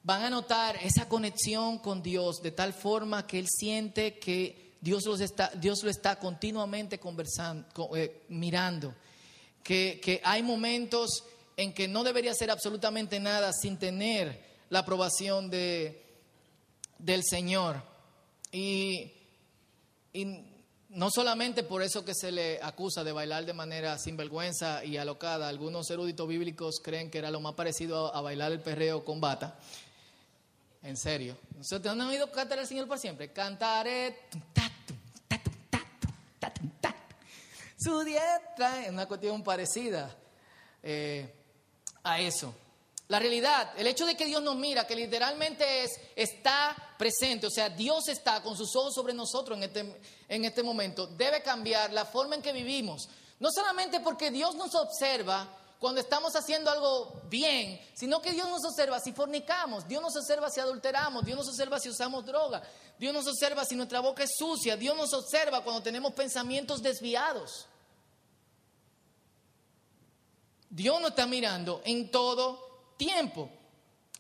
van 0.04 0.24
a 0.24 0.30
notar 0.30 0.78
esa 0.78 1.08
conexión 1.08 1.80
con 1.80 2.02
Dios 2.02 2.42
de 2.42 2.52
tal 2.52 2.74
forma 2.74 3.28
que 3.28 3.40
él 3.40 3.48
siente 3.50 4.18
que 4.18 4.72
Dios, 4.80 5.06
los 5.06 5.20
está, 5.22 5.52
Dios 5.56 5.84
lo 5.84 5.90
está 5.90 6.18
continuamente 6.18 7.00
conversando, 7.00 7.96
eh, 7.96 8.24
mirando, 8.30 8.96
que, 9.64 10.00
que 10.04 10.22
hay 10.24 10.42
momentos 10.42 11.26
en 11.56 11.74
que 11.74 11.88
no 11.88 12.04
debería 12.04 12.32
hacer 12.32 12.50
absolutamente 12.50 13.20
nada 13.20 13.52
sin 13.54 13.78
tener 13.78 14.44
la 14.70 14.80
aprobación 14.80 15.50
de, 15.52 16.04
del 16.98 17.24
Señor. 17.24 17.91
Y, 18.52 19.14
no 20.90 21.10
solamente 21.10 21.64
por 21.64 21.82
eso 21.82 22.04
que 22.04 22.14
se 22.14 22.32
le 22.32 22.62
acusa 22.62 23.04
de 23.04 23.14
bailar 23.14 23.46
de 23.46 23.54
manera 23.54 23.98
sinvergüenza 23.98 24.84
y 24.84 24.98
alocada, 24.98 25.48
algunos 25.48 25.90
eruditos 25.90 26.28
bíblicos 26.28 26.82
creen 26.84 27.10
que 27.10 27.20
era 27.20 27.32
lo 27.32 27.40
más 27.40 27.54
parecido 27.54 28.14
a, 28.14 28.18
a 28.18 28.22
bailar 28.22 28.52
el 28.52 28.60
perreo 28.60 29.06
con 29.06 29.22
bata. 29.22 29.58
En 30.84 30.98
serio. 30.98 31.38
¿Ustedes 31.60 31.86
han 31.86 32.02
oído 32.02 32.30
cantar 32.32 32.60
al 32.60 32.68
Señor 32.68 32.88
por 32.88 33.00
siempre? 33.00 33.32
Cantaré. 33.32 34.18
Su 37.84 38.04
diestra 38.04 38.84
es 38.84 38.90
una 38.90 39.08
cuestión 39.08 39.44
parecida 39.44 40.16
eh, 40.84 41.34
a 42.04 42.20
eso. 42.20 42.54
La 43.12 43.20
realidad, 43.20 43.74
el 43.76 43.88
hecho 43.88 44.06
de 44.06 44.16
que 44.16 44.26
Dios 44.26 44.42
nos 44.42 44.56
mira, 44.56 44.88
que 44.88 44.96
literalmente 44.96 45.84
es, 45.84 46.00
está 46.16 46.96
presente, 46.98 47.46
o 47.46 47.50
sea, 47.50 47.68
Dios 47.68 48.08
está 48.08 48.42
con 48.42 48.56
sus 48.56 48.74
ojos 48.74 48.94
sobre 48.94 49.14
nosotros 49.14 49.58
en 49.58 49.66
este, 49.66 50.02
en 50.30 50.46
este 50.46 50.64
momento, 50.64 51.08
debe 51.08 51.44
cambiar 51.44 51.92
la 51.92 52.06
forma 52.06 52.36
en 52.36 52.42
que 52.42 52.54
vivimos. 52.54 53.10
No 53.38 53.50
solamente 53.52 54.00
porque 54.00 54.32
Dios 54.32 54.56
nos 54.56 54.74
observa, 54.76 55.46
cuando 55.78 56.00
estamos 56.00 56.34
haciendo 56.38 56.72
algo 56.72 57.22
bien, 57.30 57.82
sino 57.96 58.22
que 58.22 58.32
Dios 58.32 58.48
nos 58.48 58.64
observa 58.64 59.02
si 59.02 59.12
fornicamos, 59.12 59.86
Dios 59.90 60.02
nos 60.02 60.16
observa 60.16 60.50
si 60.50 60.62
adulteramos, 60.62 61.26
Dios 61.26 61.38
nos 61.38 61.50
observa 61.50 61.82
si 61.82 61.90
usamos 61.90 62.26
droga, 62.26 62.64
Dios 62.98 63.14
nos 63.14 63.28
observa 63.28 63.66
si 63.66 63.76
nuestra 63.76 64.00
boca 64.00 64.24
es 64.24 64.32
sucia, 64.38 64.78
Dios 64.78 64.96
nos 64.96 65.14
observa 65.14 65.66
cuando 65.66 65.84
tenemos 65.84 66.14
pensamientos 66.14 66.82
desviados. 66.82 67.66
Dios 70.70 71.02
nos 71.02 71.10
está 71.10 71.28
mirando 71.28 71.82
en 71.84 72.10
todo 72.10 72.71
tiempo. 73.02 73.50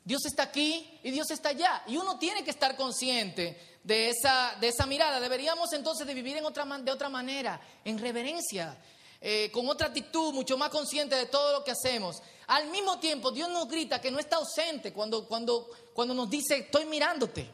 Dios 0.03 0.25
está 0.25 0.41
aquí 0.41 0.99
y 1.03 1.11
Dios 1.11 1.29
está 1.29 1.49
allá. 1.49 1.83
Y 1.85 1.97
uno 1.97 2.17
tiene 2.17 2.43
que 2.43 2.49
estar 2.49 2.75
consciente 2.75 3.77
de 3.83 4.09
esa, 4.09 4.55
de 4.59 4.69
esa 4.69 4.87
mirada. 4.87 5.19
Deberíamos 5.19 5.71
entonces 5.73 6.07
de 6.07 6.15
vivir 6.15 6.37
en 6.37 6.45
otra, 6.45 6.65
de 6.65 6.91
otra 6.91 7.07
manera, 7.07 7.61
en 7.85 7.99
reverencia, 7.99 8.75
eh, 9.21 9.51
con 9.51 9.69
otra 9.69 9.89
actitud, 9.89 10.33
mucho 10.33 10.57
más 10.57 10.69
consciente 10.69 11.15
de 11.15 11.27
todo 11.27 11.59
lo 11.59 11.63
que 11.63 11.69
hacemos. 11.69 12.23
Al 12.47 12.69
mismo 12.69 12.99
tiempo, 12.99 13.29
Dios 13.29 13.49
nos 13.49 13.67
grita 13.67 14.01
que 14.01 14.09
no 14.09 14.17
está 14.17 14.37
ausente 14.37 14.91
cuando, 14.91 15.27
cuando, 15.27 15.69
cuando 15.93 16.15
nos 16.15 16.27
dice, 16.27 16.57
estoy 16.57 16.85
mirándote. 16.85 17.47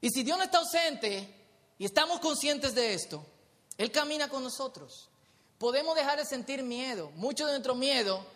Y 0.00 0.08
si 0.08 0.22
Dios 0.22 0.38
no 0.38 0.44
está 0.44 0.58
ausente 0.58 1.28
y 1.78 1.84
estamos 1.84 2.20
conscientes 2.20 2.74
de 2.74 2.94
esto, 2.94 3.22
Él 3.76 3.90
camina 3.92 4.30
con 4.30 4.42
nosotros. 4.42 5.10
Podemos 5.58 5.94
dejar 5.94 6.18
de 6.18 6.24
sentir 6.24 6.62
miedo. 6.62 7.10
Mucho 7.16 7.44
de 7.44 7.52
nuestro 7.52 7.74
miedo 7.74 8.35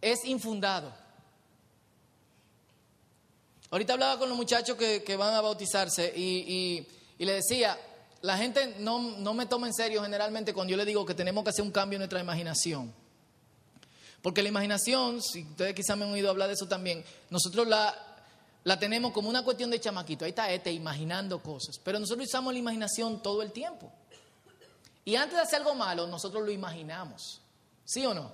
es 0.00 0.24
infundado. 0.24 0.92
Ahorita 3.70 3.94
hablaba 3.94 4.18
con 4.18 4.28
los 4.28 4.38
muchachos 4.38 4.76
que, 4.76 5.16
van 5.16 5.34
a 5.34 5.40
bautizarse 5.40 6.12
y, 6.16 6.86
y 7.18 7.24
le 7.24 7.32
decía, 7.32 7.78
la 8.22 8.36
gente 8.36 8.76
no, 8.78 9.34
me 9.34 9.46
toma 9.46 9.66
en 9.66 9.74
serio 9.74 10.02
generalmente 10.02 10.52
cuando 10.52 10.70
yo 10.70 10.76
le 10.76 10.84
digo 10.84 11.04
que 11.06 11.14
tenemos 11.14 11.44
que 11.44 11.50
hacer 11.50 11.64
un 11.64 11.70
cambio 11.70 11.96
en 11.96 12.00
nuestra 12.00 12.20
imaginación. 12.20 12.92
Porque 14.22 14.42
la 14.42 14.48
imaginación, 14.48 15.22
si 15.22 15.42
ustedes 15.42 15.74
quizás 15.74 15.96
me 15.96 16.04
han 16.04 16.12
oído 16.12 16.30
hablar 16.30 16.48
de 16.48 16.54
eso 16.54 16.66
también, 16.66 17.04
nosotros 17.30 17.66
la, 17.68 17.94
la 18.64 18.78
tenemos 18.78 19.12
como 19.12 19.28
una 19.28 19.42
cuestión 19.44 19.70
de 19.70 19.80
chamaquito. 19.80 20.24
Ahí 20.24 20.30
está 20.30 20.50
este 20.50 20.72
imaginando 20.72 21.40
cosas. 21.40 21.78
Pero 21.84 21.98
nosotros 22.00 22.26
usamos 22.26 22.52
la 22.52 22.58
imaginación 22.58 23.22
todo 23.22 23.42
el 23.42 23.52
tiempo. 23.52 23.92
Y 25.04 25.14
antes 25.14 25.36
de 25.36 25.42
hacer 25.42 25.60
algo 25.60 25.76
malo, 25.76 26.08
nosotros 26.08 26.44
lo 26.44 26.50
imaginamos. 26.50 27.40
¿Sí 27.84 28.04
o 28.04 28.12
no? 28.12 28.32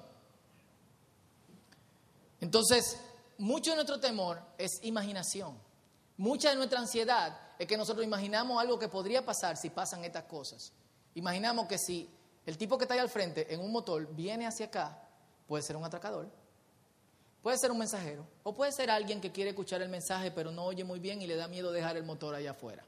Entonces, 2.43 2.99
mucho 3.39 3.71
de 3.71 3.77
nuestro 3.77 4.01
temor 4.01 4.43
es 4.59 4.81
imaginación. 4.83 5.57
Mucha 6.17 6.51
de 6.51 6.57
nuestra 6.57 6.81
ansiedad 6.81 7.39
es 7.57 7.69
que 7.69 7.77
nosotros 7.77 8.05
imaginamos 8.05 8.61
algo 8.61 8.81
que 8.81 8.89
podría 8.89 9.25
pasar 9.25 9.57
si 9.57 9.71
pasan 9.71 10.05
estas 10.05 10.25
cosas. 10.25 10.73
Imaginamos 11.15 11.69
que 11.69 11.79
si 11.79 12.11
el 12.45 12.59
tipo 12.59 12.77
que 12.77 12.85
está 12.85 12.95
ahí 12.95 13.01
al 13.01 13.09
frente 13.09 13.55
en 13.55 13.61
un 13.61 13.71
motor 13.71 14.13
viene 14.13 14.45
hacia 14.45 14.67
acá, 14.67 15.09
puede 15.47 15.63
ser 15.63 15.77
un 15.77 15.85
atracador, 15.85 16.29
puede 17.43 17.59
ser 17.59 17.71
un 17.71 17.79
mensajero, 17.79 18.27
o 18.43 18.53
puede 18.53 18.73
ser 18.73 18.91
alguien 18.91 19.21
que 19.21 19.31
quiere 19.31 19.51
escuchar 19.51 19.81
el 19.81 19.89
mensaje 19.89 20.33
pero 20.33 20.51
no 20.51 20.65
oye 20.65 20.83
muy 20.83 20.99
bien 20.99 21.23
y 21.23 21.29
le 21.29 21.37
da 21.37 21.47
miedo 21.47 21.71
dejar 21.71 21.97
el 21.97 22.03
motor 22.03 22.35
allá 22.35 22.51
afuera. 22.51 22.85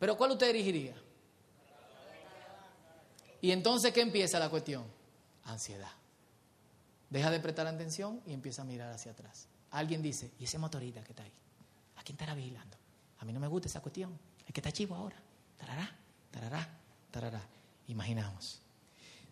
Pero 0.00 0.16
¿cuál 0.16 0.32
usted 0.32 0.48
dirigiría? 0.48 0.96
Y 3.40 3.52
entonces, 3.52 3.92
¿qué 3.92 4.00
empieza 4.00 4.40
la 4.40 4.50
cuestión? 4.50 4.84
Ansiedad. 5.44 5.92
Deja 7.14 7.30
de 7.30 7.38
prestar 7.38 7.64
atención 7.68 8.20
y 8.26 8.32
empieza 8.32 8.62
a 8.62 8.64
mirar 8.64 8.92
hacia 8.92 9.12
atrás. 9.12 9.46
Alguien 9.70 10.02
dice, 10.02 10.32
¿y 10.40 10.44
ese 10.44 10.58
motorista 10.58 11.04
que 11.04 11.12
está 11.12 11.22
ahí? 11.22 11.32
¿A 11.94 12.02
quién 12.02 12.14
estará 12.14 12.34
vigilando? 12.34 12.76
A 13.20 13.24
mí 13.24 13.32
no 13.32 13.38
me 13.38 13.46
gusta 13.46 13.68
esa 13.68 13.80
cuestión. 13.80 14.18
Es 14.44 14.52
que 14.52 14.60
está 14.60 14.72
chivo 14.72 14.96
ahora. 14.96 15.16
Tarará, 15.56 15.96
tarará, 16.32 16.68
tarará. 17.12 17.40
Imaginamos. 17.86 18.60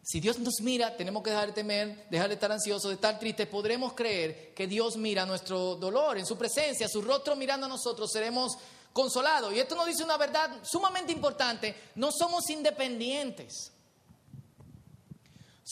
Si 0.00 0.20
Dios 0.20 0.38
nos 0.38 0.60
mira, 0.60 0.96
tenemos 0.96 1.24
que 1.24 1.30
dejar 1.30 1.48
de 1.48 1.54
temer, 1.54 2.06
dejar 2.08 2.28
de 2.28 2.34
estar 2.34 2.52
ansiosos, 2.52 2.88
de 2.88 2.94
estar 2.94 3.18
tristes. 3.18 3.48
Podremos 3.48 3.94
creer 3.94 4.54
que 4.54 4.68
Dios 4.68 4.96
mira 4.96 5.26
nuestro 5.26 5.74
dolor 5.74 6.18
en 6.18 6.26
su 6.26 6.38
presencia, 6.38 6.86
su 6.88 7.02
rostro 7.02 7.34
mirando 7.34 7.66
a 7.66 7.68
nosotros, 7.68 8.12
seremos 8.12 8.56
consolados. 8.92 9.52
Y 9.52 9.58
esto 9.58 9.74
nos 9.74 9.86
dice 9.86 10.04
una 10.04 10.16
verdad 10.16 10.60
sumamente 10.62 11.10
importante. 11.10 11.74
No 11.96 12.12
somos 12.12 12.48
independientes. 12.48 13.72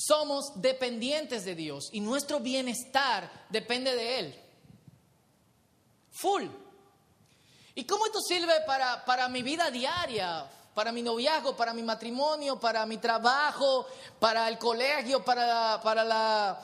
Somos 0.07 0.53
dependientes 0.63 1.45
de 1.45 1.55
Dios 1.55 1.91
y 1.93 2.01
nuestro 2.01 2.41
bienestar 2.41 3.31
depende 3.51 3.95
de 3.95 4.19
Él. 4.19 4.41
Full. 6.13 6.45
¿Y 7.75 7.85
cómo 7.85 8.07
esto 8.07 8.21
sirve 8.23 8.63
para, 8.67 9.05
para 9.05 9.29
mi 9.29 9.43
vida 9.43 9.71
diaria? 9.71 10.49
para 10.73 10.93
mi 10.93 11.03
noviazgo, 11.03 11.57
para 11.57 11.75
mi 11.75 11.83
matrimonio, 11.83 12.59
para 12.59 12.87
mi 12.87 12.97
trabajo, 12.97 13.87
para 14.19 14.49
el 14.49 14.57
colegio, 14.57 15.23
para, 15.23 15.81
para 15.83 16.05
la 16.05 16.59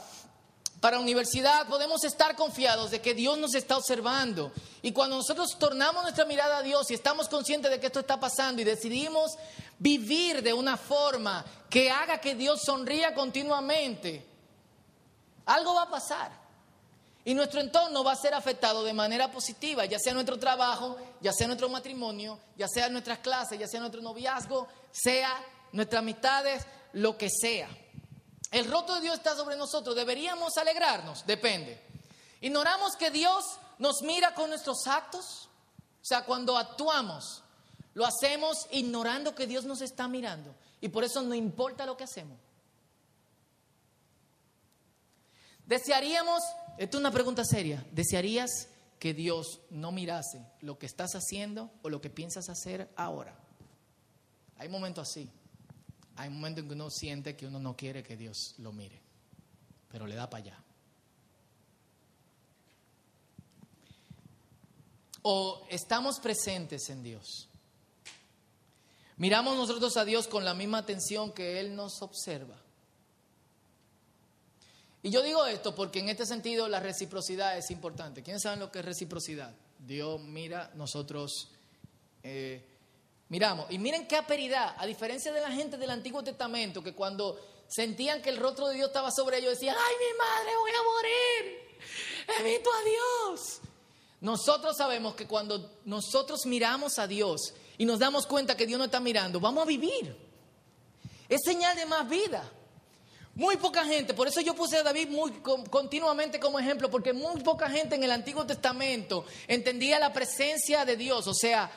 para 0.81 0.99
universidad, 1.01 1.67
podemos 1.67 2.05
estar 2.05 2.37
confiados 2.37 2.91
de 2.91 3.01
que 3.01 3.15
Dios 3.15 3.39
nos 3.39 3.55
está 3.55 3.77
observando. 3.77 4.53
Y 4.83 4.93
cuando 4.93 5.17
nosotros 5.17 5.57
tornamos 5.59 6.03
nuestra 6.03 6.25
mirada 6.27 6.59
a 6.59 6.63
Dios 6.63 6.91
y 6.91 6.95
estamos 6.95 7.29
conscientes 7.29 7.71
de 7.71 7.81
que 7.81 7.87
esto 7.87 8.01
está 8.01 8.21
pasando 8.21 8.61
y 8.63 8.65
decidimos 8.65 9.33
vivir 9.79 10.43
de 10.43 10.53
una 10.53 10.77
forma 10.77 11.45
que 11.69 11.91
haga 11.91 12.19
que 12.19 12.35
Dios 12.35 12.61
sonría 12.65 13.15
continuamente, 13.15 14.27
algo 15.47 15.75
va 15.75 15.83
a 15.83 15.91
pasar. 15.91 16.47
Y 17.25 17.35
nuestro 17.35 17.61
entorno 17.61 18.05
va 18.05 18.13
a 18.13 18.17
ser 18.17 18.35
afectado 18.35 18.85
de 18.85 18.93
manera 18.93 19.33
positiva, 19.33 19.85
ya 19.85 19.99
sea 19.99 20.15
nuestro 20.15 20.39
trabajo, 20.39 20.97
ya 21.21 21.33
sea 21.33 21.49
nuestro 21.49 21.69
matrimonio, 21.69 22.39
ya 22.57 22.69
sea 22.69 22.89
nuestras 22.89 23.19
clases, 23.19 23.59
ya 23.59 23.67
sea 23.67 23.81
nuestro 23.81 24.01
noviazgo, 24.01 24.69
sea 24.93 25.33
nuestras 25.73 26.01
amistades, 26.01 26.65
lo 26.93 27.19
que 27.19 27.29
sea. 27.29 27.69
El 28.53 28.71
rostro 28.71 28.95
de 28.95 29.01
Dios 29.01 29.17
está 29.17 29.35
sobre 29.35 29.57
nosotros, 29.57 29.97
deberíamos 29.97 30.57
alegrarnos, 30.57 31.27
depende. 31.27 31.83
Ignoramos 32.41 32.95
que 32.95 33.11
Dios 33.11 33.45
nos 33.79 34.03
mira 34.03 34.33
con 34.33 34.49
nuestros 34.51 34.87
actos, 34.87 35.49
o 36.01 36.05
sea, 36.05 36.25
cuando 36.25 36.57
actuamos, 36.57 37.43
lo 37.97 38.05
hacemos 38.05 38.69
ignorando 38.73 39.35
que 39.35 39.47
Dios 39.47 39.65
nos 39.65 39.81
está 39.81 40.07
mirando 40.07 40.55
y 40.83 40.89
por 40.91 41.03
eso 41.03 41.23
no 41.23 41.35
importa 41.35 41.87
lo 41.87 41.97
que 41.97 42.05
hacemos. 42.05 42.39
Desearíamos 45.65 46.43
esta 46.77 46.99
es 46.99 47.01
una 47.01 47.11
pregunta 47.11 47.43
seria. 47.43 47.83
¿Desearías 47.93 48.69
que 48.99 49.15
Dios 49.15 49.61
no 49.71 49.93
mirase 49.93 50.45
lo 50.61 50.79
que 50.79 50.85
estás 50.85 51.13
haciendo 51.15 51.71
o 51.81 51.89
lo 51.89 52.03
que 52.03 52.11
piensas 52.11 52.51
hacer 52.51 52.93
ahora? 52.97 53.35
Hay 54.59 54.69
momentos 54.69 55.09
así. 55.09 55.31
Hay 56.17 56.29
momentos 56.29 56.65
en 56.65 56.69
que 56.69 56.75
uno 56.75 56.91
siente 56.91 57.35
que 57.35 57.47
uno 57.47 57.59
no 57.59 57.79
quiere 57.79 58.03
que 58.03 58.19
Dios 58.19 58.57
lo 58.59 58.73
mire, 58.73 59.01
pero 59.89 60.07
le 60.07 60.17
da 60.17 60.29
para 60.29 60.45
allá. 60.45 60.65
O 65.23 65.67
estamos 65.71 66.21
presentes 66.21 66.91
en 66.91 67.03
Dios. 67.03 67.49
Miramos 69.17 69.57
nosotros 69.57 69.97
a 69.97 70.05
Dios 70.05 70.29
con 70.29 70.45
la 70.45 70.55
misma 70.55 70.79
atención 70.79 71.33
que 71.33 71.59
Él 71.61 71.75
nos 71.75 72.03
observa. 72.03 72.57
Y 75.03 75.11
yo 75.11 75.23
digo 75.23 75.47
esto 75.47 75.75
porque 75.75 76.01
en 76.01 76.09
este 76.09 76.27
sentido 76.27 76.69
la 76.69 76.81
reciprocidad 76.81 77.57
es 77.57 77.71
importante. 77.71 78.23
¿Quiénes 78.23 78.43
saben 78.43 78.61
lo 78.61 78.71
que 78.71 78.81
es 78.81 78.85
reciprocidad? 78.85 79.55
Dios 79.79 80.21
mira, 80.21 80.71
nosotros 80.75 81.51
eh, 82.23 82.63
miramos. 83.29 83.71
Y 83.71 83.79
miren 83.79 84.07
qué 84.09 84.17
aperidad, 84.17 84.75
a 84.77 84.85
diferencia 84.85 85.33
de 85.33 85.41
la 85.41 85.53
gente 85.53 85.79
del 85.79 85.91
Antiguo 85.91 86.23
Testamento, 86.23 86.83
que 86.83 86.93
cuando 86.93 87.39
sentían 87.69 88.21
que 88.21 88.31
el 88.31 88.37
rostro 88.37 88.69
de 88.69 88.75
Dios 88.75 88.89
estaba 88.89 89.11
sobre 89.11 89.39
ellos, 89.39 89.53
decían, 89.53 89.77
ay 89.79 89.95
mi 89.99 90.19
madre, 90.19 90.57
voy 90.59 90.71
a 90.71 90.83
morir. 90.83 91.67
He 92.39 92.43
visto 92.43 92.71
a 92.71 92.85
Dios. 92.85 93.61
Nosotros 94.21 94.77
sabemos 94.77 95.15
que 95.15 95.27
cuando 95.27 95.79
nosotros 95.85 96.47
miramos 96.47 96.99
a 96.99 97.07
Dios 97.07 97.55
y 97.79 97.85
nos 97.85 97.99
damos 97.99 98.27
cuenta 98.27 98.57
que 98.57 98.67
Dios 98.67 98.79
nos 98.79 98.87
está 98.87 99.01
mirando, 99.01 99.41
vamos 99.41 99.63
a 99.63 99.67
vivir. 99.67 100.17
Es 101.29 101.41
señal 101.45 101.77
de 101.77 101.87
más 101.87 102.09
vida. 102.09 102.51
Muy 103.35 103.59
poca 103.59 103.85
gente, 103.85 104.15
por 104.15 104.27
eso 104.29 104.41
yo 104.41 104.55
puse 104.55 104.79
a 104.79 104.83
David 104.83 105.09
muy 105.09 105.31
continuamente 105.69 106.41
como 106.41 106.59
ejemplo, 106.59 106.89
porque 106.89 107.13
muy 107.13 107.43
poca 107.43 107.69
gente 107.69 107.95
en 107.95 108.03
el 108.03 108.11
Antiguo 108.11 108.47
Testamento 108.47 109.27
entendía 109.47 109.99
la 109.99 110.11
presencia 110.11 110.87
de 110.87 110.97
Dios. 110.97 111.27
O 111.27 111.35
sea, 111.35 111.71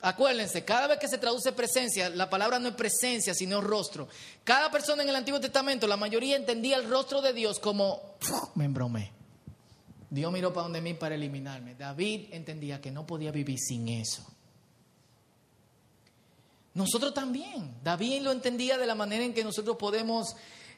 acuérdense, 0.00 0.64
cada 0.64 0.86
vez 0.86 1.00
que 1.00 1.08
se 1.08 1.18
traduce 1.18 1.50
presencia, 1.50 2.10
la 2.10 2.30
palabra 2.30 2.60
no 2.60 2.68
es 2.68 2.74
presencia, 2.74 3.34
sino 3.34 3.60
rostro. 3.60 4.06
Cada 4.44 4.70
persona 4.70 5.02
en 5.02 5.08
el 5.08 5.16
Antiguo 5.16 5.40
Testamento, 5.40 5.88
la 5.88 5.96
mayoría 5.96 6.36
entendía 6.36 6.76
el 6.76 6.88
rostro 6.88 7.20
de 7.20 7.32
Dios 7.32 7.58
como, 7.58 8.14
me 8.54 8.64
embromé. 8.64 9.10
Dios 10.10 10.32
miró 10.32 10.52
para 10.52 10.62
donde 10.62 10.80
mí 10.80 10.94
para 10.94 11.16
eliminarme. 11.16 11.74
David 11.74 12.28
entendía 12.30 12.80
que 12.80 12.92
no 12.92 13.04
podía 13.04 13.32
vivir 13.32 13.58
sin 13.58 13.88
eso. 13.88 14.33
Nosotros 16.74 17.14
también. 17.14 17.78
David 17.82 18.22
lo 18.22 18.32
entendía 18.32 18.76
de 18.76 18.86
la 18.86 18.94
manera 18.94 19.24
en 19.24 19.32
que 19.32 19.44
nosotros 19.44 19.76
podemos 19.76 20.34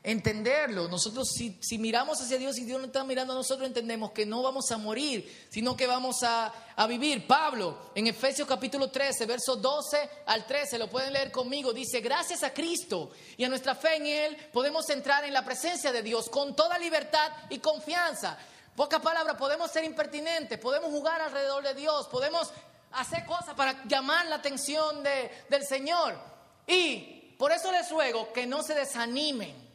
entenderlo. 0.06 0.88
Nosotros 0.88 1.28
si, 1.28 1.78
miramos 1.78 2.20
hacia 2.20 2.38
Dios 2.38 2.56
y 2.58 2.64
Dios 2.64 2.78
no 2.78 2.86
está 2.86 3.02
mirando 3.02 3.32
a 3.32 3.36
nosotros, 3.36 3.66
entendemos 3.66 4.12
que 4.12 4.24
no 4.24 4.40
vamos 4.40 4.70
a 4.70 4.78
morir, 4.78 5.48
sino 5.50 5.76
que 5.76 5.88
vamos 5.88 6.22
a, 6.22 6.52
a 6.76 6.86
vivir. 6.86 7.26
Pablo, 7.26 7.90
en 7.94 8.06
Efesios 8.06 8.46
capítulo 8.46 8.88
13, 8.88 9.26
versos 9.26 9.60
12 9.60 10.08
al 10.26 10.46
13, 10.46 10.78
lo 10.78 10.88
pueden 10.88 11.12
leer 11.12 11.32
conmigo, 11.32 11.72
dice, 11.72 12.00
gracias 12.00 12.44
a 12.44 12.54
Cristo 12.54 13.10
y 13.36 13.42
a 13.42 13.48
nuestra 13.48 13.74
fe 13.74 13.96
en 13.96 14.06
Él, 14.06 14.36
podemos 14.52 14.88
entrar 14.90 15.24
en 15.24 15.32
la 15.32 15.44
presencia 15.44 15.90
de 15.90 16.02
Dios 16.02 16.28
con 16.28 16.54
toda 16.54 16.78
libertad 16.78 17.32
y 17.50 17.58
confianza. 17.58 18.38
Pocas 18.76 19.00
palabras, 19.00 19.36
podemos 19.36 19.72
ser 19.72 19.84
impertinentes, 19.84 20.58
podemos 20.58 20.90
jugar 20.90 21.20
alrededor 21.20 21.64
de 21.64 21.74
Dios, 21.74 22.06
podemos 22.08 22.52
hacer 23.00 23.24
cosas 23.24 23.54
para 23.54 23.84
llamar 23.84 24.26
la 24.26 24.36
atención 24.36 25.02
de, 25.02 25.30
del 25.48 25.64
Señor. 25.66 26.18
Y 26.66 27.34
por 27.38 27.52
eso 27.52 27.70
les 27.72 27.90
ruego 27.90 28.32
que 28.32 28.46
no 28.46 28.62
se 28.62 28.74
desanimen 28.74 29.66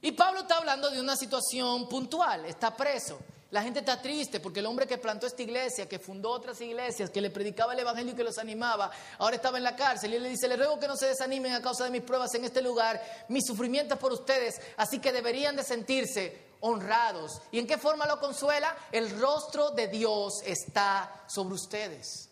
y 0.00 0.12
Pablo 0.12 0.40
está 0.40 0.58
hablando 0.58 0.90
de 0.90 1.00
una 1.00 1.16
situación 1.16 1.88
puntual, 1.88 2.44
está 2.44 2.76
preso. 2.76 3.18
La 3.50 3.62
gente 3.62 3.80
está 3.80 4.00
triste 4.02 4.40
porque 4.40 4.60
el 4.60 4.66
hombre 4.66 4.86
que 4.86 4.98
plantó 4.98 5.26
esta 5.26 5.42
iglesia, 5.42 5.88
que 5.88 5.98
fundó 5.98 6.30
otras 6.30 6.60
iglesias, 6.60 7.08
que 7.08 7.22
le 7.22 7.30
predicaba 7.30 7.72
el 7.72 7.78
evangelio 7.78 8.12
y 8.12 8.16
que 8.16 8.24
los 8.24 8.36
animaba, 8.36 8.90
ahora 9.18 9.36
estaba 9.36 9.56
en 9.56 9.64
la 9.64 9.74
cárcel 9.74 10.12
y 10.12 10.16
él 10.16 10.22
le 10.22 10.28
dice, 10.28 10.48
le 10.48 10.56
ruego 10.56 10.78
que 10.78 10.86
no 10.86 10.96
se 10.96 11.06
desanimen 11.06 11.54
a 11.54 11.62
causa 11.62 11.84
de 11.84 11.90
mis 11.90 12.02
pruebas 12.02 12.34
en 12.34 12.44
este 12.44 12.60
lugar, 12.60 13.00
mis 13.28 13.46
sufrimientos 13.46 13.98
por 13.98 14.12
ustedes, 14.12 14.60
así 14.76 14.98
que 14.98 15.12
deberían 15.12 15.56
de 15.56 15.64
sentirse 15.64 16.48
honrados. 16.60 17.40
¿Y 17.50 17.58
en 17.58 17.66
qué 17.66 17.78
forma 17.78 18.06
lo 18.06 18.20
consuela? 18.20 18.76
El 18.92 19.18
rostro 19.18 19.70
de 19.70 19.88
Dios 19.88 20.42
está 20.44 21.24
sobre 21.26 21.54
ustedes. 21.54 22.28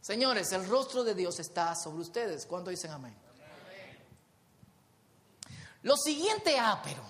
Señores, 0.00 0.52
el 0.52 0.68
rostro 0.68 1.02
de 1.02 1.16
Dios 1.16 1.40
está 1.40 1.74
sobre 1.74 2.02
ustedes. 2.02 2.46
¿Cuánto 2.46 2.70
dicen 2.70 2.92
amén? 2.92 3.16
Lo 5.82 5.96
siguiente 5.96 6.56
ápero 6.58 7.02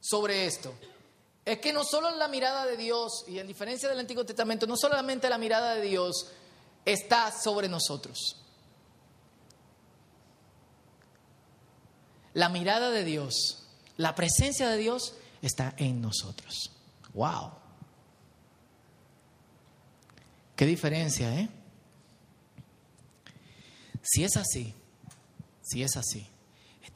sobre 0.00 0.46
esto 0.46 0.74
es 1.52 1.58
que 1.60 1.72
no 1.72 1.82
solo 1.82 2.10
la 2.10 2.28
mirada 2.28 2.66
de 2.66 2.76
Dios, 2.76 3.24
y 3.26 3.38
en 3.38 3.46
diferencia 3.46 3.88
del 3.88 3.98
Antiguo 3.98 4.24
Testamento, 4.24 4.66
no 4.66 4.76
solamente 4.76 5.28
la 5.28 5.38
mirada 5.38 5.74
de 5.74 5.82
Dios 5.82 6.30
está 6.84 7.32
sobre 7.32 7.68
nosotros. 7.68 8.36
La 12.34 12.48
mirada 12.48 12.90
de 12.90 13.02
Dios, 13.04 13.64
la 13.96 14.14
presencia 14.14 14.68
de 14.68 14.76
Dios 14.76 15.14
está 15.40 15.74
en 15.78 16.02
nosotros. 16.02 16.70
¡Wow! 17.14 17.52
Qué 20.54 20.66
diferencia, 20.66 21.34
¿eh? 21.34 21.48
Si 24.02 24.22
es 24.22 24.36
así, 24.36 24.74
si 25.62 25.82
es 25.82 25.96
así, 25.96 26.26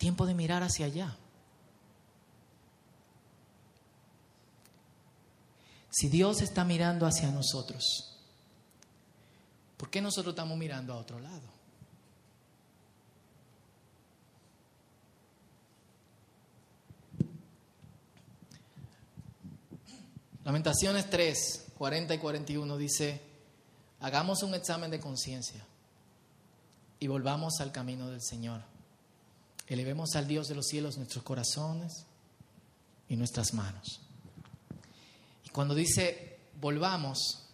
tiempo 0.02 0.26
de 0.26 0.34
mirar 0.34 0.64
hacia 0.64 0.86
allá. 0.86 1.16
Si 5.92 6.08
Dios 6.08 6.40
está 6.40 6.64
mirando 6.64 7.06
hacia 7.06 7.30
nosotros, 7.30 8.16
¿por 9.76 9.90
qué 9.90 10.00
nosotros 10.00 10.32
estamos 10.32 10.56
mirando 10.56 10.94
a 10.94 10.96
otro 10.96 11.20
lado? 11.20 11.42
Lamentaciones 20.44 21.10
3, 21.10 21.72
40 21.76 22.14
y 22.14 22.18
41 22.18 22.76
dice, 22.78 23.20
hagamos 24.00 24.42
un 24.42 24.54
examen 24.54 24.90
de 24.90 24.98
conciencia 24.98 25.62
y 26.98 27.06
volvamos 27.06 27.60
al 27.60 27.70
camino 27.70 28.08
del 28.08 28.22
Señor. 28.22 28.62
Elevemos 29.66 30.16
al 30.16 30.26
Dios 30.26 30.48
de 30.48 30.54
los 30.54 30.66
cielos 30.68 30.96
nuestros 30.96 31.22
corazones 31.22 32.06
y 33.10 33.16
nuestras 33.16 33.52
manos. 33.52 34.00
Cuando 35.52 35.74
dice 35.74 36.32
volvamos, 36.60 37.44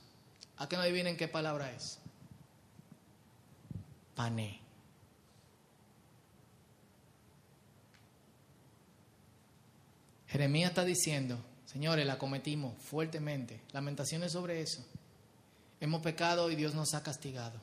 ¿a 0.59 0.69
qué 0.69 0.77
no 0.77 0.83
adivinen 0.83 1.17
qué 1.17 1.29
palabra 1.29 1.73
es? 1.73 1.99
Pané. 4.15 4.61
Jeremías 10.29 10.71
está 10.71 10.85
diciendo, 10.85 11.39
señores, 11.65 12.07
la 12.07 12.19
cometimos 12.19 12.75
fuertemente. 12.83 13.63
Lamentaciones 13.73 14.33
sobre 14.33 14.61
eso. 14.61 14.85
Hemos 15.81 16.03
pecado 16.03 16.51
y 16.51 16.57
Dios 16.57 16.75
nos 16.75 16.93
ha 16.95 17.03
castigado. 17.03 17.59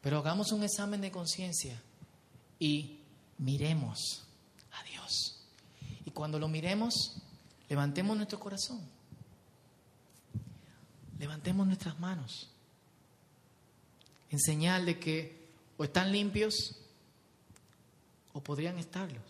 Pero 0.00 0.18
hagamos 0.18 0.52
un 0.52 0.64
examen 0.64 1.02
de 1.02 1.10
conciencia 1.10 1.80
y 2.58 3.00
miremos 3.36 4.24
a 4.72 4.82
Dios. 4.84 5.42
Y 6.06 6.10
cuando 6.12 6.38
lo 6.38 6.48
miremos, 6.48 7.20
levantemos 7.68 8.16
nuestro 8.16 8.40
corazón. 8.40 8.80
Levantemos 11.20 11.66
nuestras 11.66 12.00
manos. 12.00 12.48
En 14.30 14.40
señal 14.40 14.86
de 14.86 14.98
que 14.98 15.38
o 15.76 15.84
están 15.84 16.10
limpios 16.10 16.76
o 18.32 18.40
podrían 18.40 18.78
estarlos. 18.78 19.22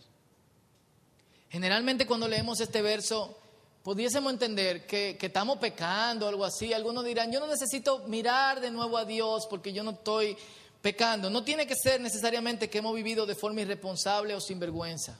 Generalmente 1.49 2.07
cuando 2.07 2.29
leemos 2.29 2.61
este 2.61 2.81
verso, 2.81 3.37
pudiésemos 3.83 4.31
entender 4.31 4.87
que, 4.87 5.17
que, 5.19 5.25
estamos 5.25 5.57
pecando 5.57 6.25
o 6.25 6.29
algo 6.29 6.45
así. 6.45 6.71
Algunos 6.71 7.03
dirán, 7.03 7.29
yo 7.29 7.41
no 7.41 7.47
necesito 7.47 8.07
mirar 8.07 8.61
de 8.61 8.71
nuevo 8.71 8.97
a 8.97 9.03
Dios 9.03 9.45
porque 9.49 9.73
yo 9.73 9.83
no 9.83 9.91
estoy 9.91 10.37
pecando. 10.81 11.29
No 11.29 11.43
tiene 11.43 11.67
que 11.67 11.75
ser 11.75 11.99
necesariamente 11.99 12.69
que 12.69 12.77
hemos 12.77 12.95
vivido 12.95 13.25
de 13.25 13.35
forma 13.35 13.61
irresponsable 13.61 14.33
o 14.33 14.39
sin 14.39 14.59
vergüenza. 14.59 15.19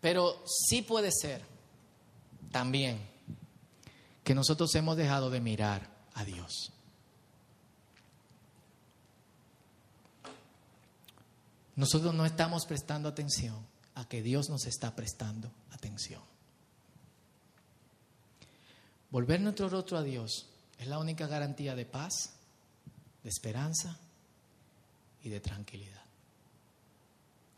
Pero 0.00 0.42
sí 0.46 0.80
puede 0.80 1.10
ser 1.12 1.42
también 2.50 3.13
que 4.24 4.34
nosotros 4.34 4.74
hemos 4.74 4.96
dejado 4.96 5.30
de 5.30 5.40
mirar 5.40 5.88
a 6.14 6.24
Dios. 6.24 6.72
Nosotros 11.76 12.14
no 12.14 12.24
estamos 12.24 12.66
prestando 12.66 13.08
atención 13.08 13.66
a 13.94 14.08
que 14.08 14.22
Dios 14.22 14.48
nos 14.48 14.66
está 14.66 14.96
prestando 14.96 15.52
atención. 15.72 16.22
Volver 19.10 19.40
nuestro 19.40 19.68
rostro 19.68 19.98
a 19.98 20.02
Dios 20.02 20.48
es 20.78 20.86
la 20.86 20.98
única 20.98 21.26
garantía 21.26 21.74
de 21.74 21.84
paz, 21.84 22.34
de 23.22 23.28
esperanza 23.28 23.98
y 25.22 25.28
de 25.28 25.40
tranquilidad. 25.40 26.02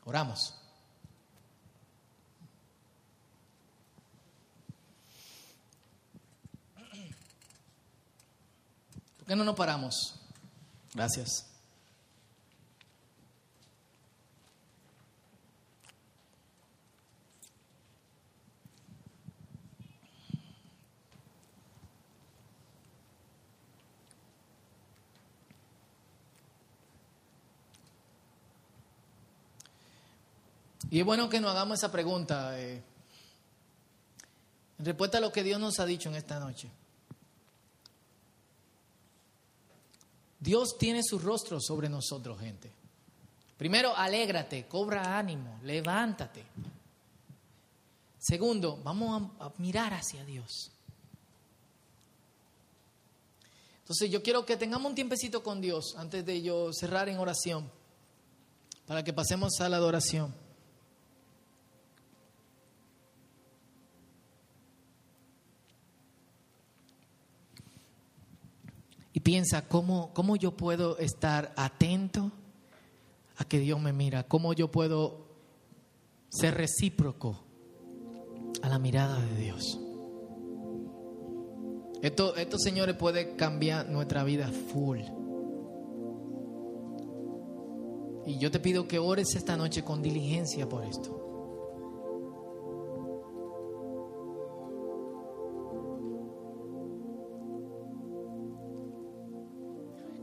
Oramos. 0.04 0.65
¿Por 9.26 9.36
no 9.36 9.42
nos 9.42 9.56
paramos? 9.56 10.14
Gracias. 10.94 11.46
Y 30.88 31.00
es 31.00 31.04
bueno 31.04 31.28
que 31.28 31.40
nos 31.40 31.50
hagamos 31.50 31.78
esa 31.78 31.90
pregunta 31.90 32.58
eh, 32.58 32.80
en 34.78 34.84
respuesta 34.84 35.18
a 35.18 35.20
lo 35.20 35.32
que 35.32 35.42
Dios 35.42 35.60
nos 35.60 35.80
ha 35.80 35.84
dicho 35.84 36.08
en 36.08 36.14
esta 36.14 36.38
noche. 36.38 36.70
Dios 40.46 40.78
tiene 40.78 41.02
su 41.02 41.18
rostro 41.18 41.60
sobre 41.60 41.88
nosotros, 41.88 42.38
gente. 42.38 42.70
Primero, 43.56 43.96
alégrate, 43.96 44.68
cobra 44.68 45.18
ánimo, 45.18 45.58
levántate. 45.64 46.44
Segundo, 48.16 48.80
vamos 48.84 49.28
a, 49.40 49.46
a 49.46 49.52
mirar 49.58 49.92
hacia 49.92 50.24
Dios. 50.24 50.70
Entonces 53.80 54.08
yo 54.08 54.22
quiero 54.22 54.46
que 54.46 54.56
tengamos 54.56 54.88
un 54.88 54.94
tiempecito 54.94 55.42
con 55.42 55.60
Dios 55.60 55.96
antes 55.96 56.24
de 56.24 56.40
yo 56.40 56.72
cerrar 56.72 57.08
en 57.08 57.18
oración, 57.18 57.68
para 58.86 59.02
que 59.02 59.12
pasemos 59.12 59.60
a 59.60 59.68
la 59.68 59.78
adoración. 59.78 60.32
Y 69.16 69.20
piensa 69.20 69.66
cómo, 69.66 70.10
cómo 70.12 70.36
yo 70.36 70.58
puedo 70.58 70.98
estar 70.98 71.54
atento 71.56 72.30
a 73.38 73.46
que 73.46 73.58
Dios 73.58 73.80
me 73.80 73.94
mira, 73.94 74.24
cómo 74.24 74.52
yo 74.52 74.70
puedo 74.70 75.24
ser 76.28 76.52
recíproco 76.52 77.42
a 78.60 78.68
la 78.68 78.78
mirada 78.78 79.18
de 79.18 79.36
Dios. 79.38 79.80
Esto, 82.02 82.36
esto, 82.36 82.58
señores, 82.58 82.94
puede 82.96 83.36
cambiar 83.36 83.88
nuestra 83.88 84.22
vida 84.22 84.48
full. 84.48 85.00
Y 88.26 88.38
yo 88.38 88.50
te 88.50 88.60
pido 88.60 88.86
que 88.86 88.98
ores 88.98 89.34
esta 89.34 89.56
noche 89.56 89.82
con 89.82 90.02
diligencia 90.02 90.68
por 90.68 90.84
esto. 90.84 91.15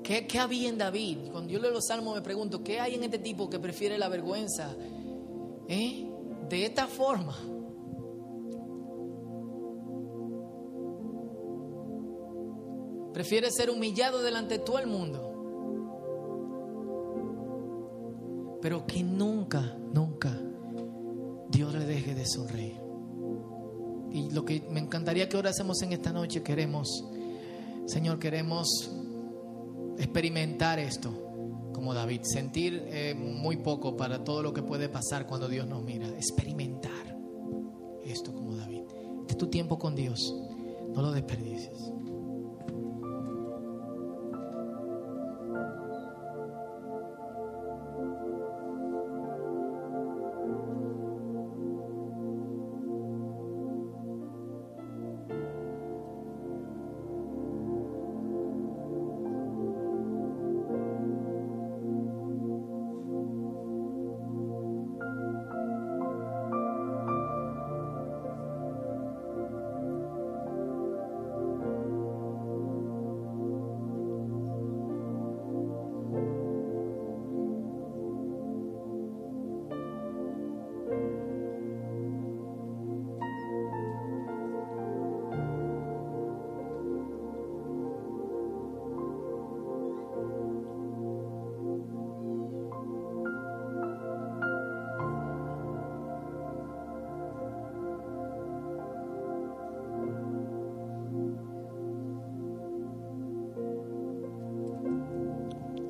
¿Qué, 0.04 0.28
había 0.38 0.68
en 0.68 0.78
David? 0.78 1.30
Cuando 1.32 1.50
yo 1.50 1.60
leo 1.60 1.72
los 1.72 1.86
salmos 1.88 2.16
me 2.16 2.22
pregunto, 2.22 2.62
¿qué 2.62 2.80
hay 2.80 2.96
en 2.96 3.04
este 3.06 3.20
tipo 3.20 3.50
que 3.50 3.58
prefiere 3.58 3.98
la 3.98 4.10
vergüenza? 4.10 4.76
¿Eh? 5.70 6.10
De 6.50 6.66
esta 6.66 6.88
forma. 6.88 7.38
Prefiere 13.14 13.50
ser 13.52 13.70
humillado 13.70 14.22
delante 14.22 14.58
de 14.58 14.64
todo 14.64 14.80
el 14.80 14.88
mundo. 14.88 15.30
Pero 18.62 18.86
que 18.86 19.04
nunca, 19.04 19.78
nunca 19.94 20.38
Dios 21.50 21.74
le 21.74 21.86
deje 21.86 22.14
de 22.14 22.26
sonreír. 22.26 22.82
Y 24.12 24.32
lo 24.32 24.44
que 24.44 24.68
me 24.70 24.80
encantaría 24.80 25.30
que 25.30 25.38
ahora 25.38 25.52
hacemos 25.52 25.82
en 25.82 25.94
esta 25.94 26.12
noche, 26.12 26.44
queremos, 26.44 27.06
Señor, 27.86 28.20
queremos 28.20 28.92
experimentar 29.98 30.80
esto 30.80 31.12
como 31.74 31.94
David, 31.94 32.22
sentir 32.24 32.84
eh, 32.88 33.14
muy 33.14 33.58
poco 33.58 33.98
para 33.98 34.24
todo 34.24 34.42
lo 34.42 34.54
que 34.54 34.62
puede 34.62 34.90
pasar 34.90 35.26
cuando 35.28 35.48
Dios 35.48 35.68
nos 35.68 35.84
mira, 35.84 36.08
experimentar 36.10 37.18
esto 38.06 38.34
como 38.34 38.56
David. 38.56 38.84
Este 39.22 39.34
es 39.34 39.38
tu 39.38 39.48
tiempo 39.48 39.78
con 39.78 39.96
Dios, 39.96 40.34
no 40.94 41.02
lo 41.02 41.12
desperdicies. 41.12 41.92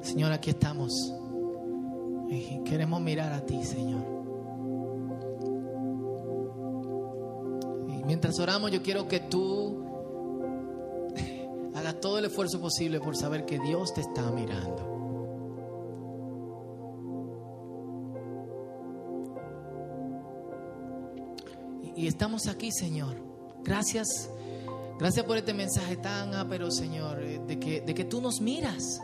Señor, 0.03 0.31
aquí 0.31 0.51
estamos. 0.51 0.91
Y 2.29 2.61
queremos 2.63 3.01
mirar 3.01 3.33
a 3.33 3.41
ti, 3.41 3.63
Señor. 3.63 4.13
mientras 8.05 8.37
oramos, 8.37 8.69
yo 8.69 8.83
quiero 8.83 9.07
que 9.07 9.21
tú 9.21 9.83
hagas 11.73 11.99
todo 11.99 12.19
el 12.19 12.25
esfuerzo 12.25 12.59
posible 12.59 12.99
por 12.99 13.15
saber 13.15 13.45
que 13.45 13.59
Dios 13.59 13.93
te 13.93 14.01
está 14.01 14.29
mirando. 14.31 14.91
Y 21.95 22.07
estamos 22.07 22.47
aquí, 22.47 22.71
Señor. 22.71 23.15
Gracias, 23.63 24.29
gracias 24.99 25.25
por 25.25 25.37
este 25.37 25.53
mensaje 25.53 25.95
tan 25.95 26.33
ápero, 26.33 26.71
Señor, 26.71 27.23
eh, 27.23 27.39
de 27.47 27.59
que, 27.59 27.81
de 27.81 27.93
que 27.93 28.03
tú 28.03 28.19
nos 28.19 28.41
miras. 28.41 28.99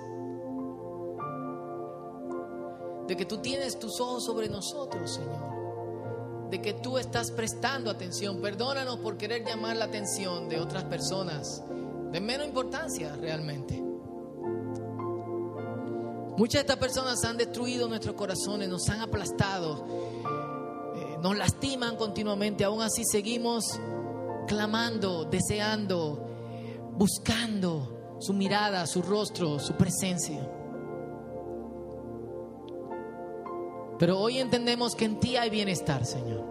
De 3.10 3.18
que 3.18 3.26
tú 3.26 3.40
tienes 3.40 3.78
tus 3.78 4.00
ojos 4.00 4.24
sobre 4.24 4.48
nosotros, 4.48 5.16
Señor. 5.16 6.50
De 6.50 6.62
que 6.62 6.76
tú 6.76 6.98
estás 6.98 7.32
prestando 7.32 7.92
atención. 7.92 8.42
Perdónanos 8.42 9.00
por 9.00 9.18
querer 9.18 9.44
llamar 9.46 9.76
la 9.76 9.86
atención 9.86 10.48
de 10.48 10.62
otras 10.62 10.86
personas 10.86 11.62
de 12.12 12.22
menos 12.22 12.48
importancia 12.48 13.16
realmente. 13.18 13.84
Muchas 16.38 16.54
de 16.54 16.60
estas 16.60 16.78
personas 16.78 17.22
han 17.26 17.36
destruido 17.36 17.90
nuestros 17.90 18.16
corazones, 18.16 18.70
nos 18.70 18.88
han 18.88 19.02
aplastado 19.02 19.86
nos 21.22 21.38
lastiman 21.38 21.96
continuamente, 21.96 22.64
aún 22.64 22.82
así 22.82 23.04
seguimos 23.04 23.80
clamando, 24.48 25.26
deseando, 25.26 26.28
buscando 26.94 28.18
su 28.20 28.34
mirada, 28.34 28.88
su 28.88 29.02
rostro, 29.02 29.60
su 29.60 29.74
presencia. 29.74 30.40
Pero 34.00 34.18
hoy 34.18 34.40
entendemos 34.40 34.96
que 34.96 35.04
en 35.04 35.20
ti 35.20 35.36
hay 35.36 35.50
bienestar, 35.50 36.06
Señor. 36.06 36.46